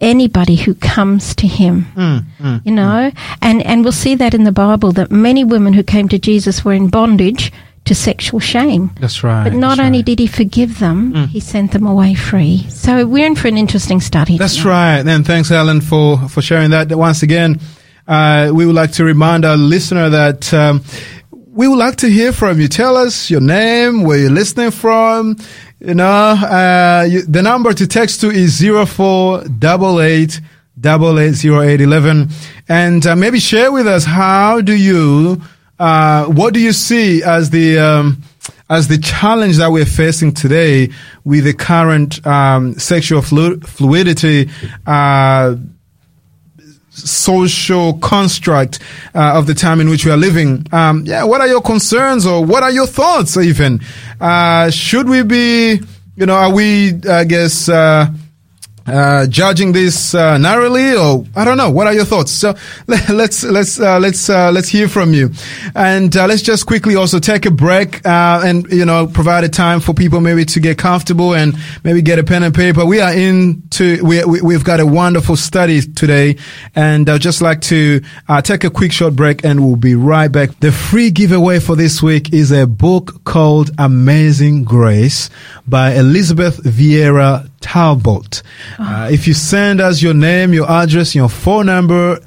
anybody 0.00 0.56
who 0.56 0.74
comes 0.74 1.34
to 1.34 1.46
him 1.46 1.86
Mm, 1.96 2.24
mm. 2.40 2.66
you 2.66 2.72
know 2.72 3.10
and 3.42 3.62
and 3.66 3.82
we'll 3.84 3.92
see 3.92 4.14
that 4.14 4.34
in 4.34 4.44
the 4.44 4.52
bible 4.52 4.92
that 4.92 5.10
many 5.10 5.44
women 5.44 5.72
who 5.74 5.82
came 5.82 6.08
to 6.08 6.18
jesus 6.18 6.64
were 6.64 6.72
in 6.72 6.88
bondage 6.88 7.52
to 7.84 7.94
sexual 7.94 8.40
shame 8.40 8.90
That's 9.00 9.22
right. 9.24 9.44
but 9.44 9.52
not 9.54 9.78
only 9.78 9.98
right. 9.98 10.02
Mm. 10.02 10.06
did 10.06 10.18
he 10.20 10.26
forgive 10.26 10.78
them 10.78 11.14
he 11.28 11.40
sent 11.40 11.72
them 11.72 11.86
away 11.86 12.14
free 12.14 12.66
so 12.68 13.06
we're 13.06 13.26
in 13.26 13.34
for 13.36 13.48
an 13.48 13.56
interesting 13.58 14.00
study 14.00 14.38
That's 14.38 14.56
tonight. 14.56 14.70
right. 14.70 15.06
And 15.08 15.26
thanks, 15.26 15.48
Helen, 15.48 15.80
for, 15.80 16.28
for 16.28 16.42
sharing 16.42 16.70
that. 16.70 16.90
Once 16.94 17.22
again, 17.22 17.58
uh, 18.06 18.50
we 18.54 18.66
would 18.66 18.74
like 18.74 18.92
to 18.92 19.04
remind 19.04 19.44
our 19.44 19.56
listener 19.56 20.10
that 20.10 20.52
um, 20.52 20.82
we 21.30 21.68
would 21.68 21.78
like 21.78 21.96
to 21.96 22.08
hear 22.08 22.32
from 22.32 22.60
you. 22.60 22.68
Tell 22.68 22.96
us 22.96 23.30
your 23.30 23.40
name, 23.40 24.02
where 24.04 24.18
you're 24.18 24.30
listening 24.30 24.70
from. 24.70 25.36
You 25.82 25.94
know, 25.94 26.04
uh, 26.04 27.06
you, 27.08 27.22
the 27.22 27.40
number 27.40 27.72
to 27.72 27.86
text 27.86 28.20
to 28.20 28.28
is 28.30 28.54
zero 28.54 28.84
four 28.84 29.42
double 29.44 30.02
eight 30.02 30.38
double 30.78 31.18
eight 31.18 31.32
zero 31.32 31.62
eight 31.62 31.80
eleven, 31.80 32.28
and 32.68 33.06
uh, 33.06 33.16
maybe 33.16 33.40
share 33.40 33.72
with 33.72 33.86
us 33.86 34.04
how 34.04 34.60
do 34.60 34.74
you, 34.74 35.40
uh, 35.78 36.26
what 36.26 36.52
do 36.52 36.60
you 36.60 36.74
see 36.74 37.22
as 37.22 37.48
the 37.48 37.78
um, 37.78 38.22
as 38.68 38.88
the 38.88 38.98
challenge 38.98 39.56
that 39.56 39.72
we're 39.72 39.86
facing 39.86 40.34
today 40.34 40.90
with 41.24 41.44
the 41.44 41.54
current 41.54 42.26
um, 42.26 42.74
sexual 42.78 43.22
flu- 43.22 43.60
fluidity 43.60 44.50
uh, 44.86 45.56
social 47.08 47.94
construct 47.98 48.78
uh, 49.14 49.38
of 49.38 49.46
the 49.46 49.54
time 49.54 49.80
in 49.80 49.88
which 49.88 50.04
we 50.04 50.10
are 50.10 50.16
living. 50.16 50.66
Um, 50.72 51.04
yeah, 51.06 51.24
what 51.24 51.40
are 51.40 51.48
your 51.48 51.62
concerns 51.62 52.26
or 52.26 52.44
what 52.44 52.62
are 52.62 52.70
your 52.70 52.86
thoughts 52.86 53.36
even? 53.36 53.80
Uh, 54.20 54.70
should 54.70 55.08
we 55.08 55.22
be, 55.22 55.80
you 56.16 56.26
know, 56.26 56.34
are 56.34 56.52
we, 56.52 56.94
I 57.08 57.24
guess, 57.24 57.68
uh, 58.90 59.26
judging 59.26 59.72
this 59.72 60.14
uh, 60.14 60.38
narrowly, 60.38 60.94
or 60.94 61.24
I 61.36 61.44
don't 61.44 61.56
know. 61.56 61.70
What 61.70 61.86
are 61.86 61.94
your 61.94 62.04
thoughts? 62.04 62.32
So 62.32 62.54
let, 62.86 63.08
let's 63.20 63.44
let's 63.44 63.80
uh, 63.80 63.98
let's 63.98 64.28
uh, 64.28 64.50
let's 64.50 64.68
hear 64.68 64.88
from 64.88 65.14
you, 65.14 65.30
and 65.74 66.14
uh, 66.16 66.26
let's 66.26 66.42
just 66.42 66.66
quickly 66.66 66.96
also 66.96 67.18
take 67.18 67.46
a 67.46 67.50
break 67.50 68.00
and 68.04 68.70
you 68.70 68.84
know 68.84 69.06
provide 69.06 69.44
a 69.44 69.48
time 69.48 69.80
for 69.80 69.94
people 69.94 70.20
maybe 70.20 70.44
to 70.44 70.60
get 70.60 70.78
comfortable 70.78 71.34
and 71.34 71.54
maybe 71.84 72.02
get 72.02 72.18
a 72.18 72.24
pen 72.24 72.42
and 72.42 72.54
paper. 72.54 72.84
We 72.84 73.00
are 73.00 73.12
into 73.12 74.04
we, 74.04 74.24
we 74.24 74.42
we've 74.42 74.64
got 74.64 74.80
a 74.80 74.86
wonderful 74.86 75.36
study 75.36 75.80
today, 75.82 76.36
and 76.74 77.08
I'd 77.08 77.20
just 77.20 77.40
like 77.40 77.60
to 77.62 78.02
uh, 78.28 78.42
take 78.42 78.64
a 78.64 78.70
quick 78.70 78.92
short 78.92 79.14
break, 79.14 79.44
and 79.44 79.64
we'll 79.64 79.76
be 79.76 79.94
right 79.94 80.28
back. 80.28 80.58
The 80.60 80.72
free 80.72 81.10
giveaway 81.10 81.60
for 81.60 81.76
this 81.76 82.02
week 82.02 82.32
is 82.32 82.50
a 82.50 82.66
book 82.66 83.24
called 83.24 83.70
Amazing 83.78 84.64
Grace 84.64 85.30
by 85.66 85.94
Elizabeth 85.94 86.62
Vieira 86.64 87.48
Talbot. 87.60 88.42
Uh, 88.80 89.08
if 89.12 89.28
you 89.28 89.34
send 89.34 89.78
us 89.80 90.00
your 90.00 90.14
name, 90.14 90.54
your 90.54 90.70
address, 90.70 91.14
your 91.14 91.28
phone 91.28 91.66
number, 91.66 92.18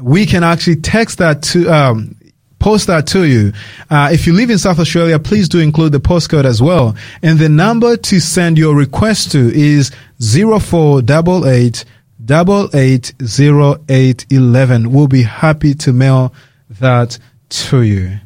we 0.00 0.26
can 0.26 0.42
actually 0.44 0.76
text 0.76 1.18
that 1.18 1.42
to, 1.42 1.66
um, 1.68 2.14
post 2.58 2.86
that 2.88 3.06
to 3.06 3.24
you. 3.24 3.52
Uh, 3.88 4.10
if 4.12 4.26
you 4.26 4.34
live 4.34 4.50
in 4.50 4.58
South 4.58 4.78
Australia, 4.78 5.18
please 5.18 5.48
do 5.48 5.60
include 5.60 5.92
the 5.92 6.00
postcode 6.00 6.44
as 6.44 6.60
well. 6.60 6.94
And 7.22 7.38
the 7.38 7.48
number 7.48 7.96
to 7.96 8.20
send 8.20 8.58
your 8.58 8.74
request 8.74 9.32
to 9.32 9.50
is 9.54 9.90
0488 10.20 11.84
880811. 12.30 14.92
We'll 14.92 15.08
be 15.08 15.22
happy 15.22 15.74
to 15.74 15.92
mail 15.92 16.34
that 16.80 17.18
to 17.48 17.82
you. 17.82 18.18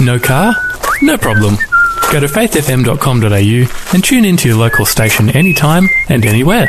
No 0.00 0.18
car? 0.18 0.54
No 1.02 1.16
problem. 1.18 1.56
Go 2.14 2.20
to 2.20 2.28
faithfm.com.au 2.28 3.92
and 3.92 4.04
tune 4.04 4.24
into 4.24 4.46
your 4.46 4.56
local 4.56 4.86
station 4.86 5.30
anytime 5.30 5.88
and 6.08 6.24
anywhere. 6.24 6.68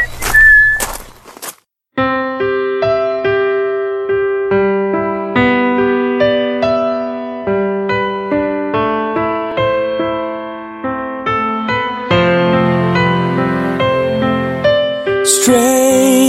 Strange 15.26 16.26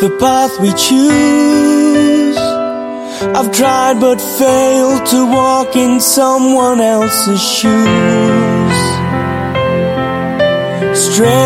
the 0.00 0.16
path 0.18 0.58
we 0.58 0.72
choose. 0.72 1.37
I've 3.38 3.52
tried 3.52 4.00
but 4.00 4.20
failed 4.20 5.06
to 5.06 5.24
walk 5.26 5.76
in 5.76 6.00
someone 6.00 6.80
else's 6.80 7.40
shoes. 7.40 8.78
Strange 11.12 11.42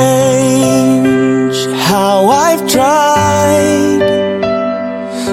how 1.90 2.28
I've 2.28 2.66
tried 2.66 3.98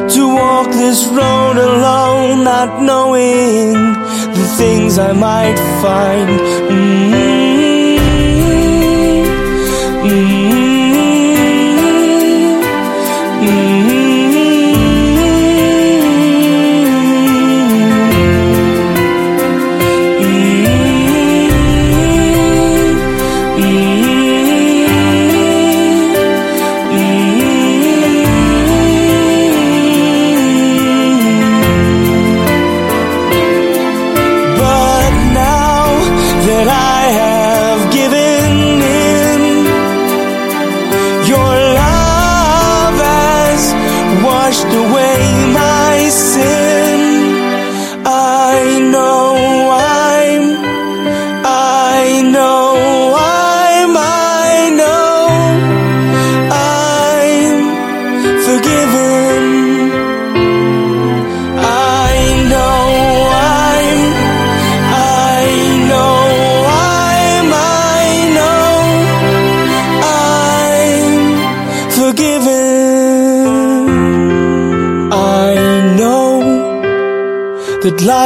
to 0.09 0.27
walk 0.35 0.69
this 0.71 1.05
road 1.05 1.55
alone, 1.55 2.43
not 2.43 2.81
knowing 2.81 3.71
the 4.33 4.53
things 4.57 4.97
I 4.99 5.13
might 5.13 5.57
find. 5.81 6.68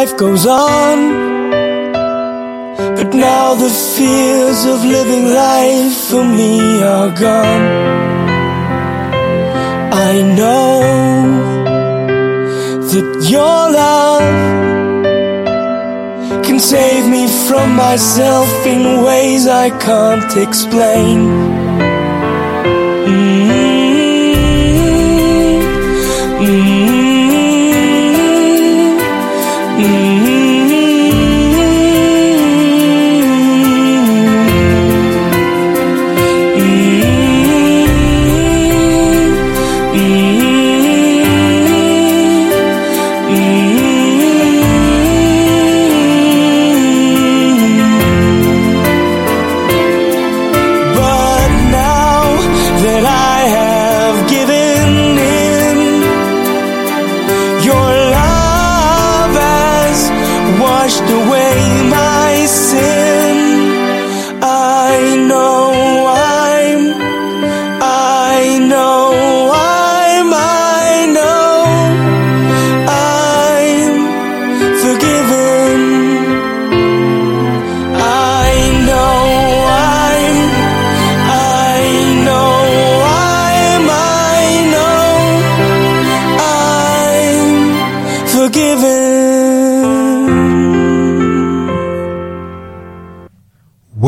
Life 0.04 0.18
goes 0.18 0.46
on, 0.46 0.98
but 2.98 3.14
now 3.14 3.54
the 3.54 3.70
fears 3.70 4.66
of 4.66 4.84
living 4.84 5.26
life 5.34 5.96
for 6.10 6.26
me 6.26 6.84
are 6.84 7.10
gone. 7.28 7.66
I 10.10 10.22
know 10.38 10.82
that 12.92 13.10
your 13.36 13.62
love 13.82 14.28
can 16.46 16.60
save 16.60 17.08
me 17.10 17.28
from 17.48 17.74
myself 17.74 18.50
in 18.66 19.04
ways 19.04 19.48
I 19.48 19.70
can't 19.70 20.36
explain. 20.36 21.73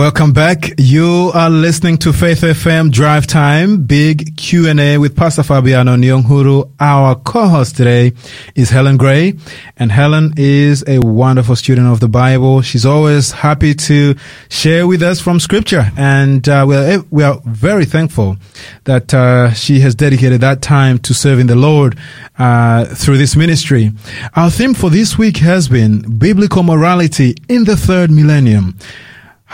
Welcome 0.06 0.34
back. 0.34 0.76
You 0.78 1.32
are 1.34 1.50
listening 1.50 1.98
to 1.98 2.14
Faith 2.14 2.42
FM 2.42 2.92
Drive 2.92 3.26
Time, 3.26 3.86
big 3.88 4.38
Q&A 4.38 5.00
with 5.00 5.16
Pastor 5.16 5.42
Fabiano 5.42 5.96
Nyonghuru. 5.96 6.72
Our 6.80 7.16
co-host 7.16 7.76
today 7.76 8.14
is 8.54 8.70
Helen 8.70 8.98
Gray, 8.98 9.34
and 9.78 9.92
Helen 9.92 10.36
is 10.38 10.84
a 10.88 11.00
wonderful 11.00 11.56
student 11.56 11.88
of 11.88 12.02
the 12.02 12.08
Bible. 12.08 12.62
She's 12.62 12.86
always 12.86 13.32
happy 13.32 13.74
to 13.74 14.14
share 14.48 14.86
with 14.86 15.02
us 15.02 15.20
from 15.20 15.40
scripture, 15.40 15.92
and 15.98 16.48
uh, 16.48 16.66
we, 16.68 16.76
are, 16.76 17.04
we 17.10 17.24
are 17.24 17.42
very 17.44 17.86
thankful 17.86 18.38
that 18.84 19.12
uh, 19.12 19.54
she 19.54 19.80
has 19.80 19.96
dedicated 19.96 20.40
that 20.42 20.62
time 20.62 21.00
to 21.00 21.16
serving 21.16 21.48
the 21.48 21.56
Lord 21.56 21.98
uh, 22.38 22.86
through 22.86 23.18
this 23.18 23.36
ministry. 23.36 23.92
Our 24.36 24.52
theme 24.52 24.76
for 24.76 24.92
this 24.92 25.18
week 25.18 25.38
has 25.38 25.68
been 25.68 26.20
biblical 26.20 26.62
morality 26.62 27.38
in 27.50 27.64
the 27.64 27.76
third 27.76 28.12
millennium. 28.12 28.78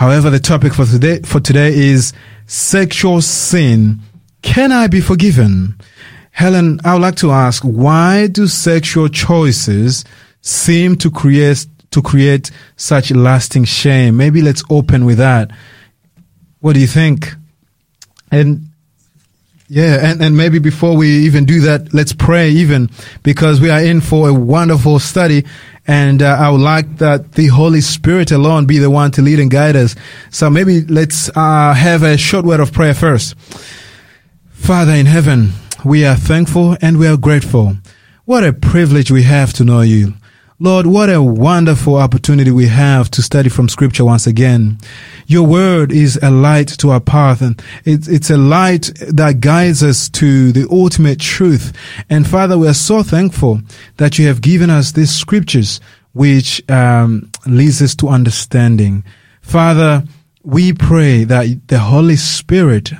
However, 0.02 0.30
the 0.30 0.40
topic 0.40 0.74
for 0.74 0.84
today, 0.84 1.20
for 1.20 1.38
today 1.38 1.72
is 1.72 2.12
sexual 2.48 3.20
sin. 3.22 4.00
Can 4.42 4.72
I 4.72 4.88
be 4.88 5.00
forgiven? 5.00 5.76
Helen, 6.32 6.80
I 6.84 6.94
would 6.94 7.02
like 7.02 7.14
to 7.18 7.30
ask, 7.30 7.62
why 7.62 8.26
do 8.26 8.48
sexual 8.48 9.08
choices 9.08 10.04
seem 10.40 10.96
to 10.96 11.08
create, 11.08 11.68
to 11.92 12.02
create 12.02 12.50
such 12.74 13.12
lasting 13.12 13.62
shame? 13.62 14.16
Maybe 14.16 14.42
let's 14.42 14.64
open 14.68 15.04
with 15.04 15.18
that. 15.18 15.52
What 16.58 16.72
do 16.72 16.80
you 16.80 16.88
think? 16.88 17.34
And 18.32 18.70
yeah, 19.68 20.10
and, 20.10 20.20
and 20.20 20.36
maybe 20.36 20.58
before 20.58 20.96
we 20.96 21.10
even 21.26 21.44
do 21.44 21.60
that, 21.60 21.94
let's 21.94 22.12
pray 22.12 22.50
even 22.50 22.90
because 23.22 23.60
we 23.60 23.70
are 23.70 23.80
in 23.80 24.00
for 24.00 24.28
a 24.28 24.34
wonderful 24.34 24.98
study. 24.98 25.44
And 25.86 26.22
uh, 26.22 26.36
I 26.38 26.48
would 26.50 26.60
like 26.60 26.98
that 26.98 27.32
the 27.32 27.48
Holy 27.48 27.80
Spirit 27.80 28.30
alone 28.30 28.66
be 28.66 28.78
the 28.78 28.90
one 28.90 29.10
to 29.12 29.22
lead 29.22 29.40
and 29.40 29.50
guide 29.50 29.74
us. 29.74 29.96
So 30.30 30.48
maybe 30.48 30.82
let's 30.82 31.28
uh, 31.34 31.74
have 31.74 32.02
a 32.02 32.16
short 32.16 32.44
word 32.44 32.60
of 32.60 32.72
prayer 32.72 32.94
first. 32.94 33.34
Father 34.50 34.92
in 34.92 35.06
heaven, 35.06 35.52
we 35.84 36.04
are 36.04 36.14
thankful 36.14 36.76
and 36.80 36.98
we 36.98 37.08
are 37.08 37.16
grateful. 37.16 37.76
What 38.24 38.44
a 38.44 38.52
privilege 38.52 39.10
we 39.10 39.24
have 39.24 39.52
to 39.54 39.64
know 39.64 39.80
you. 39.80 40.14
Lord, 40.62 40.86
what 40.86 41.10
a 41.10 41.20
wonderful 41.20 41.96
opportunity 41.96 42.52
we 42.52 42.68
have 42.68 43.10
to 43.10 43.20
study 43.20 43.48
from 43.48 43.68
scripture 43.68 44.04
once 44.04 44.28
again. 44.28 44.78
Your 45.26 45.44
word 45.44 45.90
is 45.90 46.20
a 46.22 46.30
light 46.30 46.68
to 46.78 46.90
our 46.90 47.00
path 47.00 47.42
and 47.42 47.60
it's, 47.84 48.06
it's 48.06 48.30
a 48.30 48.36
light 48.36 48.92
that 49.08 49.40
guides 49.40 49.82
us 49.82 50.08
to 50.10 50.52
the 50.52 50.68
ultimate 50.70 51.18
truth. 51.18 51.72
And 52.08 52.28
Father, 52.28 52.56
we 52.56 52.68
are 52.68 52.74
so 52.74 53.02
thankful 53.02 53.60
that 53.96 54.20
you 54.20 54.28
have 54.28 54.40
given 54.40 54.70
us 54.70 54.92
these 54.92 55.10
scriptures 55.10 55.80
which 56.12 56.62
um, 56.70 57.32
leads 57.44 57.82
us 57.82 57.96
to 57.96 58.06
understanding. 58.06 59.02
Father, 59.40 60.04
we 60.44 60.72
pray 60.72 61.24
that 61.24 61.66
the 61.66 61.80
Holy 61.80 62.14
Spirit, 62.14 62.92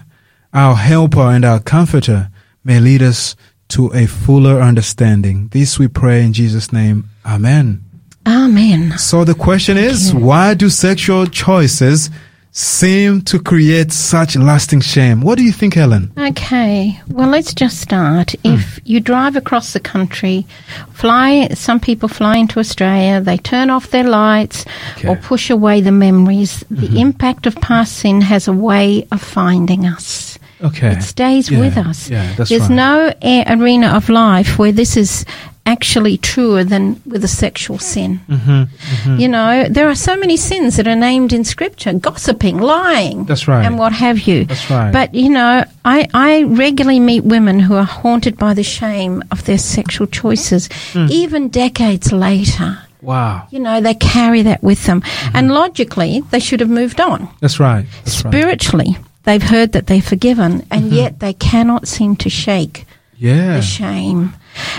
our 0.52 0.74
helper 0.74 1.20
and 1.30 1.44
our 1.44 1.60
comforter, 1.60 2.28
may 2.64 2.80
lead 2.80 3.02
us 3.02 3.36
to 3.68 3.92
a 3.92 4.06
fuller 4.06 4.60
understanding. 4.60 5.46
This 5.52 5.78
we 5.78 5.86
pray 5.86 6.24
in 6.24 6.32
Jesus' 6.32 6.72
name. 6.72 7.08
Amen. 7.24 7.84
Amen. 8.26 8.98
So 8.98 9.24
the 9.24 9.34
question 9.34 9.76
is, 9.76 10.14
why 10.14 10.54
do 10.54 10.68
sexual 10.68 11.26
choices 11.26 12.10
seem 12.52 13.22
to 13.22 13.40
create 13.40 13.90
such 13.90 14.36
lasting 14.36 14.80
shame? 14.80 15.22
What 15.22 15.38
do 15.38 15.44
you 15.44 15.52
think, 15.52 15.74
Helen? 15.74 16.12
Okay, 16.16 17.00
well, 17.08 17.28
let's 17.28 17.54
just 17.54 17.80
start. 17.80 18.32
Hmm. 18.44 18.54
If 18.54 18.78
you 18.84 19.00
drive 19.00 19.36
across 19.36 19.72
the 19.72 19.80
country, 19.80 20.46
fly, 20.92 21.48
some 21.54 21.80
people 21.80 22.08
fly 22.08 22.36
into 22.36 22.60
Australia, 22.60 23.20
they 23.20 23.38
turn 23.38 23.70
off 23.70 23.90
their 23.90 24.04
lights 24.04 24.64
Okay. 24.98 25.08
or 25.08 25.16
push 25.16 25.50
away 25.50 25.80
the 25.80 25.92
memories. 25.92 26.62
The 26.70 26.86
mm-hmm. 26.86 26.96
impact 26.96 27.46
of 27.46 27.56
past 27.56 27.96
sin 27.96 28.20
has 28.20 28.46
a 28.46 28.52
way 28.52 29.06
of 29.10 29.22
finding 29.22 29.86
us. 29.86 30.38
Okay. 30.62 30.92
It 30.92 31.02
stays 31.02 31.50
Yeah, 31.50 31.58
with 31.58 31.76
us. 31.76 32.08
yeah, 32.08 32.34
that's 32.36 32.50
There's 32.50 32.68
right. 32.68 32.70
no 32.70 33.12
arena 33.48 33.88
of 33.96 34.08
life 34.08 34.58
where 34.58 34.70
this 34.72 34.96
is 34.96 35.24
actually 35.64 36.16
truer 36.18 36.64
than 36.64 37.00
with 37.06 37.22
a 37.24 37.28
sexual 37.28 37.78
sin. 37.78 38.20
Mm-hmm, 38.28 39.18
You 39.18 39.28
know, 39.28 39.66
there 39.68 39.88
are 39.88 39.94
so 39.94 40.16
many 40.16 40.36
sins 40.36 40.76
that 40.76 40.88
are 40.88 40.96
named 40.96 41.32
in 41.32 41.44
Scripture 41.44 41.92
gossiping, 41.92 42.58
lying, 42.58 43.24
That's 43.24 43.46
right. 43.46 43.64
and 43.64 43.78
what 43.78 43.92
have 43.92 44.20
you. 44.20 44.44
That's 44.44 44.68
right. 44.70 44.92
But, 44.92 45.14
you 45.14 45.30
know, 45.30 45.64
I, 45.84 46.08
I 46.12 46.42
regularly 46.44 46.98
meet 47.00 47.24
women 47.24 47.60
who 47.60 47.74
are 47.74 47.84
haunted 47.84 48.36
by 48.38 48.54
the 48.54 48.64
shame 48.64 49.22
of 49.30 49.44
their 49.44 49.58
sexual 49.58 50.06
choices, 50.08 50.68
Hmm. 50.92 51.06
even 51.10 51.48
decades 51.48 52.12
later. 52.12 52.78
Wow. 53.00 53.46
You 53.50 53.60
know, 53.60 53.80
they 53.80 53.94
carry 53.94 54.42
that 54.42 54.62
with 54.62 54.84
them. 54.86 55.00
Mm-hmm. 55.00 55.36
And 55.36 55.50
logically, 55.52 56.22
they 56.30 56.38
should 56.40 56.60
have 56.60 56.70
moved 56.70 57.00
on. 57.00 57.28
That's 57.40 57.58
right. 57.60 57.84
That's 58.04 58.24
right. 58.24 58.32
Spiritually, 58.32 58.96
they've 59.24 59.42
heard 59.42 59.72
that 59.72 59.86
they're 59.86 60.02
forgiven, 60.02 60.66
and 60.70 60.92
yet 60.92 61.18
they 61.20 61.32
cannot 61.34 61.88
seem 61.88 62.16
to 62.16 62.28
shake 62.30 62.84
Yeah. 63.22 63.56
the 63.56 63.62
shame. 63.62 64.34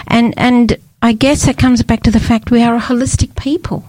And 0.07 0.33
and 0.37 0.77
I 1.01 1.13
guess 1.13 1.47
it 1.47 1.57
comes 1.57 1.83
back 1.83 2.03
to 2.03 2.11
the 2.11 2.19
fact 2.19 2.51
we 2.51 2.61
are 2.63 2.75
a 2.75 2.79
holistic 2.79 3.35
people. 3.35 3.83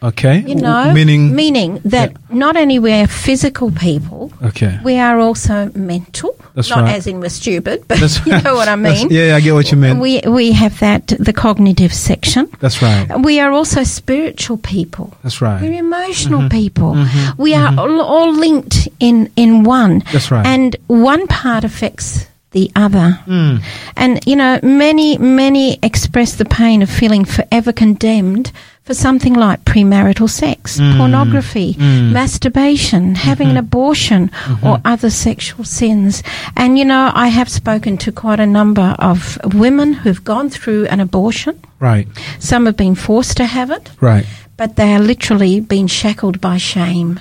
Okay. 0.00 0.44
You 0.46 0.54
know, 0.54 0.92
meaning. 0.94 1.34
meaning 1.34 1.80
that 1.84 2.12
not 2.30 2.56
only 2.56 2.78
we 2.78 2.92
are 2.92 3.08
physical 3.08 3.72
people, 3.72 4.30
okay. 4.44 4.78
we 4.84 4.96
are 4.96 5.18
also 5.18 5.72
mental. 5.74 6.36
That's 6.54 6.70
not 6.70 6.82
right. 6.84 6.94
as 6.94 7.08
in 7.08 7.18
we're 7.18 7.30
stupid, 7.30 7.82
but 7.88 7.98
That's 7.98 8.24
you 8.26 8.40
know 8.42 8.54
what 8.54 8.68
I 8.68 8.76
That's- 8.82 9.02
mean. 9.02 9.08
yeah, 9.10 9.34
I 9.34 9.40
get 9.40 9.54
what 9.54 9.72
you 9.72 9.76
mean. 9.76 9.98
We 9.98 10.20
we 10.24 10.52
have 10.52 10.78
that 10.78 11.08
the 11.18 11.32
cognitive 11.32 11.92
section. 11.92 12.46
That's 12.60 12.80
right. 12.80 13.08
We 13.24 13.40
are 13.40 13.50
also 13.50 13.82
spiritual 13.82 14.58
people. 14.58 15.12
That's 15.24 15.40
right. 15.42 15.60
We're 15.60 15.70
right. 15.70 15.82
Mm-hmm. 15.82 15.92
emotional 15.92 16.48
people. 16.48 16.94
We 17.36 17.54
are 17.54 17.74
all, 17.76 18.00
all 18.00 18.32
linked 18.32 18.88
in, 19.00 19.30
in 19.34 19.64
one. 19.64 20.04
That's 20.12 20.30
right. 20.30 20.46
And 20.46 20.76
one 20.86 21.26
part 21.26 21.64
affects 21.64 22.27
the 22.52 22.70
other. 22.74 23.18
Mm. 23.26 23.62
And, 23.96 24.20
you 24.26 24.34
know, 24.36 24.58
many, 24.62 25.18
many 25.18 25.78
express 25.82 26.36
the 26.36 26.44
pain 26.46 26.82
of 26.82 26.88
feeling 26.90 27.24
forever 27.24 27.72
condemned 27.72 28.52
for 28.84 28.94
something 28.94 29.34
like 29.34 29.64
premarital 29.66 30.30
sex, 30.30 30.78
Mm. 30.80 30.96
pornography, 30.96 31.76
masturbation, 31.78 33.14
having 33.16 33.50
an 33.50 33.56
abortion, 33.56 34.30
or 34.62 34.80
other 34.84 35.10
sexual 35.10 35.64
sins. 35.64 36.22
And, 36.56 36.78
you 36.78 36.84
know, 36.84 37.10
I 37.14 37.28
have 37.28 37.48
spoken 37.50 37.96
to 37.98 38.12
quite 38.12 38.40
a 38.40 38.46
number 38.46 38.94
of 38.98 39.38
women 39.54 39.92
who've 39.92 40.24
gone 40.24 40.48
through 40.50 40.86
an 40.86 41.00
abortion. 41.00 41.54
Right. 41.80 42.08
Some 42.38 42.64
have 42.66 42.76
been 42.76 42.94
forced 42.94 43.36
to 43.36 43.44
have 43.44 43.70
it 43.70 43.90
Right. 44.00 44.26
but 44.56 44.76
they 44.76 44.94
are 44.94 45.00
literally 45.00 45.60
being 45.60 45.86
shackled 45.86 46.40
by 46.40 46.56
shame. 46.58 47.20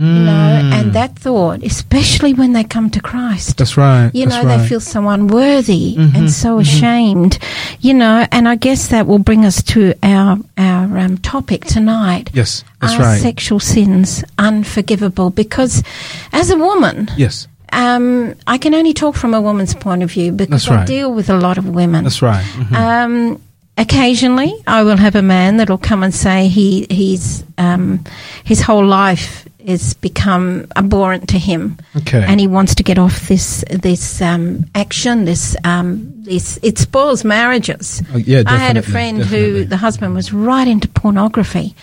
You 0.00 0.20
know, 0.24 0.70
and 0.74 0.92
that 0.92 1.18
thought, 1.18 1.62
especially 1.64 2.32
when 2.32 2.52
they 2.52 2.62
come 2.62 2.88
to 2.90 3.00
Christ, 3.00 3.56
That's 3.58 3.76
right. 3.76 4.10
you 4.14 4.26
That's 4.26 4.36
know, 4.42 4.48
right. 4.48 4.54
Mm-hmm. 4.54 4.62
they 4.62 4.68
feel 4.68 4.80
so 4.80 5.08
unworthy 5.08 5.96
and 5.98 6.30
so 6.30 6.58
ashamed, 6.60 7.38
you 7.80 7.94
know, 7.94 8.26
and 8.30 8.48
I 8.48 8.54
guess 8.54 8.88
that 8.88 9.06
will 9.06 9.18
bring 9.18 9.44
us 9.44 9.62
to 9.64 9.94
our, 10.02 10.38
our 10.56 10.98
um, 10.98 11.18
topic 11.18 11.64
tonight. 11.64 12.30
Yes. 12.32 12.64
That's 12.80 12.94
are 12.94 13.00
right. 13.00 13.20
sexual 13.20 13.58
sins 13.60 14.22
unforgivable? 14.38 15.30
Because 15.30 15.82
as 16.32 16.50
a 16.50 16.56
woman, 16.56 17.10
yes. 17.16 17.48
um, 17.72 18.34
I 18.46 18.58
can 18.58 18.74
only 18.74 18.94
talk 18.94 19.16
from 19.16 19.34
a 19.34 19.40
woman's 19.40 19.74
point 19.74 20.02
of 20.04 20.12
view 20.12 20.30
because 20.32 20.68
right. 20.68 20.80
I 20.80 20.84
deal 20.84 21.12
with 21.12 21.28
a 21.28 21.36
lot 21.36 21.58
of 21.58 21.68
women. 21.68 22.04
That's 22.04 22.22
right. 22.22 22.44
Mhm. 22.44 22.72
Um, 22.74 23.42
occasionally, 23.76 24.54
I 24.66 24.82
will 24.84 24.96
have 24.96 25.16
a 25.16 25.22
man 25.22 25.56
that 25.56 25.68
will 25.68 25.78
come 25.78 26.02
and 26.02 26.14
say 26.14 26.48
he 26.48 26.86
he's 26.88 27.42
um, 27.58 28.04
his 28.44 28.60
whole 28.60 28.86
life 28.86 29.47
has 29.68 29.94
become 29.94 30.66
abhorrent 30.76 31.28
to 31.28 31.38
him, 31.38 31.76
Okay. 31.96 32.24
and 32.26 32.40
he 32.40 32.46
wants 32.48 32.74
to 32.74 32.82
get 32.82 32.98
off 32.98 33.28
this 33.28 33.64
this 33.70 34.20
um, 34.20 34.64
action. 34.74 35.24
This 35.24 35.56
um, 35.64 36.12
this 36.24 36.58
it 36.62 36.78
spoils 36.78 37.24
marriages. 37.24 38.02
Oh, 38.12 38.16
yeah, 38.16 38.42
I 38.46 38.56
had 38.56 38.76
a 38.76 38.82
friend 38.82 39.18
definitely. 39.18 39.60
who 39.60 39.64
the 39.66 39.76
husband 39.76 40.14
was 40.14 40.32
right 40.32 40.66
into 40.66 40.88
pornography, 40.88 41.74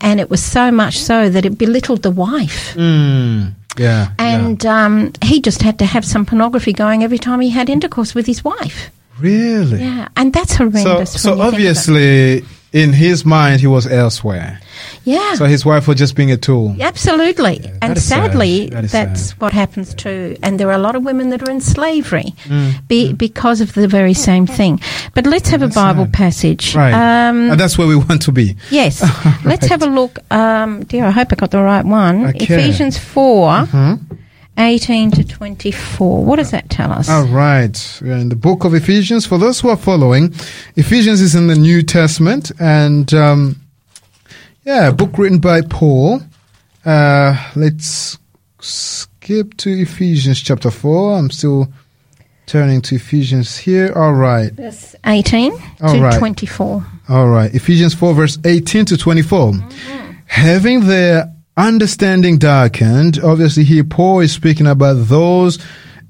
and 0.00 0.20
it 0.20 0.30
was 0.30 0.42
so 0.42 0.70
much 0.70 0.98
so 0.98 1.28
that 1.28 1.44
it 1.44 1.58
belittled 1.58 2.02
the 2.02 2.10
wife. 2.10 2.74
Mm. 2.76 3.52
Yeah. 3.78 4.08
And 4.18 4.64
um, 4.66 5.12
he 5.24 5.40
just 5.40 5.62
had 5.62 5.78
to 5.78 5.86
have 5.86 6.04
some 6.04 6.26
pornography 6.26 6.72
going 6.74 7.02
every 7.04 7.18
time 7.18 7.40
he 7.40 7.48
had 7.50 7.68
intercourse 7.70 8.14
with 8.14 8.26
his 8.26 8.44
wife. 8.44 8.90
really. 9.18 9.80
Yeah, 9.80 10.08
and 10.16 10.32
that's 10.32 10.54
horrendous. 10.56 11.22
so 11.22 11.30
when 11.30 11.38
you 11.38 11.50
think 11.50 11.54
of 11.54 11.54
it. 11.54 11.54
obviously, 11.54 12.44
in 12.72 12.92
his 12.92 13.24
mind, 13.24 13.60
he 13.60 13.66
was 13.66 13.86
elsewhere. 13.86 14.60
Yeah, 15.04 15.34
So 15.34 15.44
his 15.46 15.64
wife 15.64 15.88
was 15.88 15.98
just 15.98 16.14
being 16.16 16.30
a 16.30 16.36
tool. 16.36 16.76
absolutely. 16.80 17.58
that 17.58 17.78
and 17.82 17.96
is 17.96 18.04
sad. 18.04 18.30
sadly, 18.32 18.68
That 18.70 18.84
is 18.84 18.90
sad. 18.90 19.18
what 19.40 19.52
happens 19.52 19.94
too. 19.94 20.36
And 20.42 20.58
there 20.60 20.68
are 20.68 20.74
a 20.74 20.78
lot 20.78 20.94
of 20.96 21.02
women 21.04 21.30
that 21.30 21.42
are 21.46 21.50
in 21.50 21.60
slavery 21.60 22.34
Mm. 22.48 22.86
be, 22.88 23.12
because 23.12 23.60
of 23.60 23.72
the 23.74 23.88
very 23.88 24.14
same 24.14 24.46
thing. 24.46 24.80
But 25.14 25.26
let's 25.26 25.48
have 25.50 25.62
a 25.62 25.68
Bible 25.68 26.04
sad. 26.04 26.12
passage. 26.12 26.74
Right. 26.74 26.92
Um, 26.94 27.50
and 27.52 27.60
that's 27.60 27.76
where 27.78 27.86
we 27.88 27.96
want 27.96 28.22
to 28.22 28.32
be. 28.32 28.56
yes. 28.70 29.02
Let's 29.44 29.66
have 29.66 29.82
a 29.82 29.86
look. 29.86 30.18
Um, 30.30 30.84
dear, 30.84 31.04
I 31.06 31.10
hope 31.10 31.28
I 31.32 31.36
got 31.36 31.50
the 31.50 31.62
right 31.62 31.84
one. 31.84 32.26
Okay. 32.28 32.44
Ephesians 32.44 32.96
4, 32.98 33.66
Hmm? 33.66 33.94
18 34.58 35.10
to 35.12 35.24
24. 35.24 36.24
What 36.24 36.36
does 36.36 36.50
that 36.50 36.68
tell 36.68 36.92
us? 36.92 37.08
All 37.08 37.24
right. 37.24 37.98
We're 38.02 38.16
in 38.18 38.28
the 38.28 38.36
book 38.36 38.64
of 38.64 38.74
Ephesians. 38.74 39.24
For 39.26 39.38
those 39.38 39.60
who 39.60 39.70
are 39.70 39.76
following, 39.78 40.34
Ephesians 40.76 41.20
is 41.22 41.34
in 41.34 41.46
the 41.46 41.54
New 41.54 41.82
Testament 41.82 42.52
and, 42.60 43.12
um, 43.14 43.56
yeah, 44.64 44.88
a 44.88 44.92
book 44.92 45.18
written 45.18 45.38
by 45.38 45.62
Paul. 45.62 46.20
Uh, 46.84 47.50
let's 47.54 48.18
skip 48.60 49.56
to 49.58 49.70
Ephesians 49.70 50.40
chapter 50.40 50.70
4. 50.70 51.18
I'm 51.18 51.30
still 51.30 51.72
turning 52.46 52.80
to 52.82 52.96
Ephesians 52.96 53.56
here. 53.56 53.92
All 53.94 54.12
right. 54.12 54.52
Verse 54.52 54.94
18 55.06 55.52
All 55.80 55.94
to 55.94 56.00
right. 56.00 56.18
24. 56.18 56.86
All 57.08 57.28
right. 57.28 57.54
Ephesians 57.54 57.94
4, 57.94 58.14
verse 58.14 58.38
18 58.44 58.84
to 58.86 58.96
24. 58.96 59.54
Having 60.26 60.86
their 60.86 61.32
understanding 61.56 62.38
darkened, 62.38 63.20
obviously, 63.22 63.64
here 63.64 63.84
Paul 63.84 64.20
is 64.20 64.32
speaking 64.32 64.66
about 64.66 64.94
those 64.94 65.58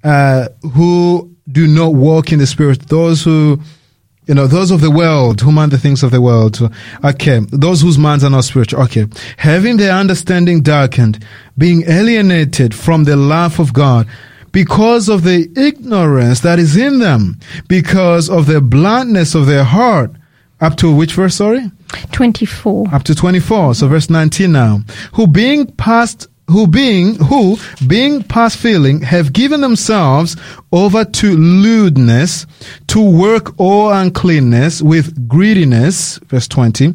uh, 0.05 0.49
who 0.75 1.35
do 1.51 1.67
not 1.67 1.95
walk 1.95 2.33
in 2.33 2.39
the 2.39 2.47
Spirit, 2.47 2.89
those 2.89 3.23
who, 3.23 3.61
you 4.27 4.35
know, 4.35 4.47
those 4.47 4.71
of 4.71 4.81
the 4.81 4.91
world 4.91 5.41
who 5.41 5.51
mind 5.51 5.73
the 5.73 5.79
things 5.79 6.03
of 6.03 6.13
the 6.13 6.21
world. 6.21 6.59
Okay. 7.05 7.41
Those 7.51 7.83
whose 7.83 7.99
minds 7.99 8.23
are 8.23 8.31
not 8.31 8.45
spiritual. 8.45 8.83
Okay. 8.83 9.07
Having 9.39 9.79
their 9.79 9.93
understanding 9.93 10.63
darkened, 10.63 11.25
being 11.59 11.83
alienated 11.89 12.75
from 12.75 13.05
the 13.05 13.17
love 13.17 13.59
of 13.59 13.73
God, 13.73 14.07
because 14.53 15.09
of 15.09 15.25
the 15.25 15.51
ignorance 15.57 16.41
that 16.41 16.59
is 16.59 16.77
in 16.77 16.99
them, 16.99 17.41
because 17.69 18.31
of 18.31 18.47
the 18.47 18.61
blindness 18.61 19.35
of 19.35 19.47
their 19.47 19.65
heart. 19.65 20.13
Up 20.61 20.77
to 20.77 20.95
which 20.95 21.15
verse, 21.15 21.35
sorry? 21.35 21.73
24. 22.13 22.87
Up 22.93 23.03
to 23.03 23.17
24. 23.17 23.75
So 23.75 23.89
verse 23.89 24.09
19 24.09 24.53
now. 24.53 24.81
Who 25.15 25.27
being 25.27 25.67
past, 25.67 26.29
who 26.49 26.67
being, 26.67 27.15
who 27.17 27.57
being 27.87 28.23
past 28.23 28.59
feeling 28.59 29.01
have 29.01 29.33
given 29.33 29.61
themselves 29.61 30.37
over 30.73 31.05
to 31.05 31.37
lewdness 31.37 32.47
to 32.89 33.01
work 33.01 33.59
all 33.59 33.91
uncleanness 33.93 34.83
with 34.83 35.29
greediness. 35.29 36.19
Verse 36.27 36.49
20. 36.49 36.95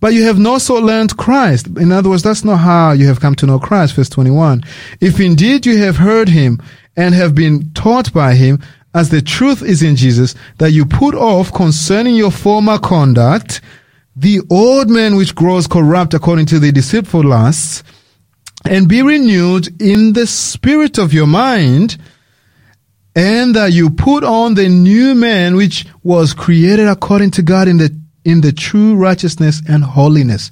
But 0.00 0.12
you 0.12 0.24
have 0.24 0.38
not 0.38 0.60
so 0.60 0.74
learned 0.74 1.16
Christ. 1.16 1.66
In 1.78 1.90
other 1.90 2.10
words, 2.10 2.22
that's 2.22 2.44
not 2.44 2.58
how 2.58 2.92
you 2.92 3.06
have 3.06 3.20
come 3.20 3.34
to 3.36 3.46
know 3.46 3.58
Christ. 3.58 3.94
Verse 3.94 4.08
21. 4.08 4.62
If 5.00 5.20
indeed 5.20 5.66
you 5.66 5.78
have 5.78 5.96
heard 5.96 6.28
him 6.28 6.60
and 6.96 7.14
have 7.14 7.34
been 7.34 7.70
taught 7.72 8.12
by 8.12 8.34
him, 8.34 8.60
as 8.94 9.10
the 9.10 9.20
truth 9.20 9.62
is 9.62 9.82
in 9.82 9.94
Jesus, 9.96 10.34
that 10.58 10.72
you 10.72 10.86
put 10.86 11.14
off 11.14 11.52
concerning 11.52 12.14
your 12.14 12.30
former 12.30 12.78
conduct, 12.78 13.60
the 14.14 14.40
old 14.50 14.88
man 14.88 15.16
which 15.16 15.34
grows 15.34 15.66
corrupt 15.66 16.14
according 16.14 16.46
to 16.46 16.58
the 16.58 16.72
deceitful 16.72 17.22
lusts, 17.22 17.82
and 18.68 18.88
be 18.88 19.02
renewed 19.02 19.80
in 19.80 20.12
the 20.12 20.26
spirit 20.26 20.98
of 20.98 21.12
your 21.12 21.26
mind, 21.26 21.96
and 23.14 23.54
that 23.54 23.72
you 23.72 23.90
put 23.90 24.24
on 24.24 24.54
the 24.54 24.68
new 24.68 25.14
man 25.14 25.56
which 25.56 25.86
was 26.02 26.34
created 26.34 26.86
according 26.88 27.30
to 27.32 27.42
God 27.42 27.68
in 27.68 27.78
the 27.78 27.96
in 28.24 28.40
the 28.40 28.52
true 28.52 28.96
righteousness 28.96 29.62
and 29.68 29.84
holiness. 29.84 30.50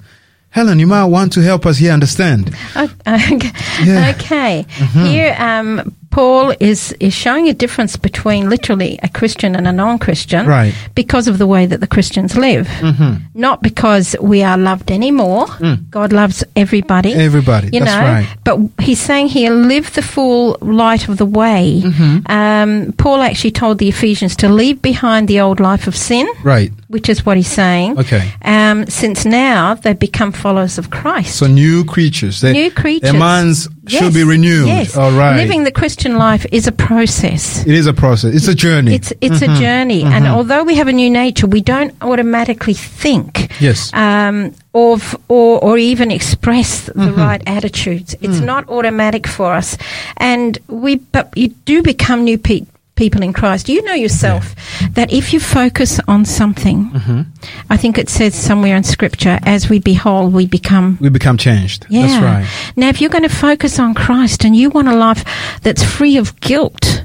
Helen, 0.49 0.79
you 0.79 0.87
might 0.87 1.03
want 1.05 1.33
to 1.33 1.41
help 1.41 1.65
us 1.65 1.77
here 1.77 1.91
understand. 1.91 2.55
Okay. 3.07 3.51
Yeah. 3.83 4.13
okay. 4.15 4.65
Here, 4.93 5.35
um, 5.37 5.95
Paul 6.15 6.53
is, 6.61 6.95
is 7.01 7.13
showing 7.13 7.49
a 7.49 7.53
difference 7.53 7.97
between 7.97 8.49
literally 8.49 8.97
a 9.03 9.09
Christian 9.09 9.53
and 9.53 9.67
a 9.67 9.73
non 9.73 9.99
Christian 9.99 10.47
Right. 10.47 10.73
because 10.95 11.27
of 11.27 11.37
the 11.39 11.45
way 11.45 11.65
that 11.65 11.81
the 11.81 11.87
Christians 11.95 12.37
live. 12.37 12.67
Mm-hmm. 12.67 13.15
Not 13.33 13.61
because 13.61 14.15
we 14.21 14.41
are 14.41 14.57
loved 14.57 14.91
anymore. 14.91 15.47
God 15.91 16.13
loves 16.13 16.41
everybody. 16.55 17.11
Mm. 17.13 17.17
Everybody, 17.29 17.67
You 17.73 17.79
that's 17.81 17.91
know, 17.91 18.01
right. 18.13 18.27
but 18.45 18.59
he's 18.79 19.01
saying 19.01 19.27
here, 19.27 19.51
live 19.51 19.91
the 19.93 20.01
full 20.01 20.57
light 20.61 21.09
of 21.09 21.17
the 21.17 21.25
way. 21.25 21.81
Mm-hmm. 21.83 22.31
Um, 22.31 22.93
Paul 22.97 23.19
actually 23.21 23.51
told 23.51 23.79
the 23.79 23.89
Ephesians 23.89 24.35
to 24.37 24.47
leave 24.47 24.81
behind 24.81 25.27
the 25.27 25.41
old 25.41 25.59
life 25.59 25.85
of 25.87 25.95
sin, 25.97 26.25
Right. 26.43 26.71
Which 26.95 27.09
is 27.09 27.25
what 27.25 27.35
he's 27.35 27.51
saying. 27.51 27.99
Okay. 27.99 28.23
Um, 28.41 28.85
since 28.87 29.25
now 29.25 29.75
they've 29.75 29.99
become 29.99 30.31
followers 30.31 30.77
of 30.79 30.89
Christ. 30.89 31.35
So 31.35 31.45
new 31.47 31.83
creatures. 31.83 32.39
They, 32.39 32.53
New 32.53 32.71
creatures. 32.71 33.11
Their 33.11 33.19
minds 33.19 33.67
Yes, 33.87 34.01
should 34.01 34.13
be 34.15 34.23
renewed. 34.23 34.67
Yes. 34.67 34.95
All 34.97 35.11
right. 35.11 35.35
Living 35.43 35.63
the 35.65 35.71
Christian 35.71 36.17
life 36.17 36.45
is 36.51 36.65
a 36.67 36.71
process. 36.71 37.43
it 37.67 37.75
is 37.75 37.85
a 37.85 37.93
process. 37.93 38.33
It's 38.33 38.47
a 38.47 38.55
journey. 38.55 38.95
It's 38.95 39.11
it's 39.21 39.41
Mm-hmm. 39.41 39.53
a 39.53 39.59
journey, 39.59 40.01
and 40.03 40.25
although 40.25 40.63
we 40.63 40.75
have 40.81 40.87
a 40.87 40.93
new 40.93 41.09
nature, 41.23 41.47
we 41.47 41.61
don't 41.61 41.93
automatically 42.01 42.73
think 42.73 43.51
Yes. 43.61 43.91
um, 43.93 44.53
of 44.73 45.15
or 45.27 45.59
or 45.63 45.77
even 45.77 46.09
express 46.11 46.85
the 46.87 46.93
Mm-hmm. 46.93 47.21
right 47.27 47.43
attitudes. 47.45 48.15
It's 48.21 48.39
Mm. 48.39 48.45
not 48.45 48.69
automatic 48.69 49.27
for 49.27 49.53
us, 49.59 49.77
and 50.17 50.57
we 50.67 50.95
but 51.13 51.25
you 51.35 51.49
do 51.65 51.83
become 51.83 52.23
new 52.23 52.37
pe- 52.39 52.65
people 52.95 53.21
in 53.23 53.33
Christ. 53.33 53.69
You 53.69 53.81
know 53.83 53.93
yourself 53.93 54.55
that 54.91 55.11
if 55.11 55.33
you 55.33 55.39
focus 55.39 55.99
on 56.07 56.25
something, 56.25 56.91
Mm-hmm. 56.91 57.21
I 57.69 57.77
think 57.77 57.97
it 57.97 58.09
says 58.09 58.33
somewhere 58.35 58.75
in 58.75 58.83
Scripture, 58.83 59.39
as 59.43 59.69
we 59.69 59.79
behold, 59.79 60.33
we 60.33 60.45
become. 60.47 60.97
we 61.01 61.09
become 61.09 61.37
changed. 61.37 61.85
Yeah. 61.89 62.07
That's 62.07 62.23
right. 62.23 62.73
Now, 62.75 62.89
if 62.89 63.01
you're 63.01 63.09
going 63.09 63.23
to 63.27 63.29
focus 63.29 63.79
on 63.79 63.93
Christ 63.93 64.45
and 64.45 64.55
you 64.55 64.69
want 64.69 64.87
a 64.87 64.95
life 64.95 65.23
that's 65.61 65.83
free 65.83 66.17
of 66.17 66.39
guilt, 66.39 67.04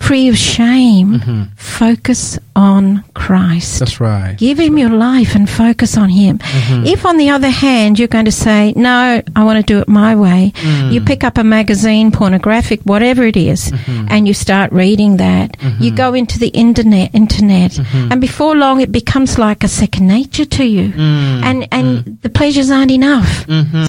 free 0.00 0.28
of 0.28 0.36
shame, 0.36 1.20
focus 1.56 2.38
on 2.56 3.04
Christ. 3.14 3.74
Mm-hmm. 3.74 3.78
That's 3.84 4.00
right. 4.00 4.34
Give 4.36 4.58
him 4.58 4.76
your 4.78 4.90
life 4.90 5.34
and 5.36 5.48
focus 5.48 5.96
on 5.96 6.08
him. 6.08 6.38
Mm-hmm. 6.38 6.86
If, 6.86 7.06
on 7.06 7.16
the 7.16 7.30
other 7.30 7.48
hand, 7.48 7.98
you're 7.98 8.08
going 8.08 8.24
to 8.24 8.32
say, 8.32 8.72
No, 8.76 9.22
I 9.36 9.44
want 9.44 9.64
to 9.64 9.72
do 9.74 9.80
it 9.80 9.88
my 9.88 10.16
way, 10.16 10.52
Mm. 10.60 10.92
you 10.92 11.00
pick 11.00 11.22
up 11.24 11.38
a 11.38 11.44
magazine, 11.44 12.10
pornographic, 12.10 12.80
whatever 12.82 13.24
it 13.24 13.36
is, 13.36 13.70
Mm-hmm. 13.70 14.06
and 14.10 14.26
you 14.26 14.34
start 14.34 14.72
reading 14.72 15.18
that. 15.18 15.56
You 15.78 15.90
go 15.94 16.14
into 16.14 16.38
the 16.38 16.48
internet, 16.48 17.14
internet 17.14 17.72
Mm-hmm. 17.72 18.12
and 18.12 18.20
before 18.20 18.56
long 18.56 18.80
it 18.80 18.90
becomes 18.90 19.38
like 19.38 19.62
a 19.64 19.68
second 19.68 20.06
nature 20.08 20.44
to 20.44 20.64
you. 20.64 20.88
Mm. 20.88 21.42
And, 21.44 21.68
and 21.72 22.18
the 22.22 22.30
pleasures 22.30 22.70
aren't 22.70 22.90
enough. 22.90 23.46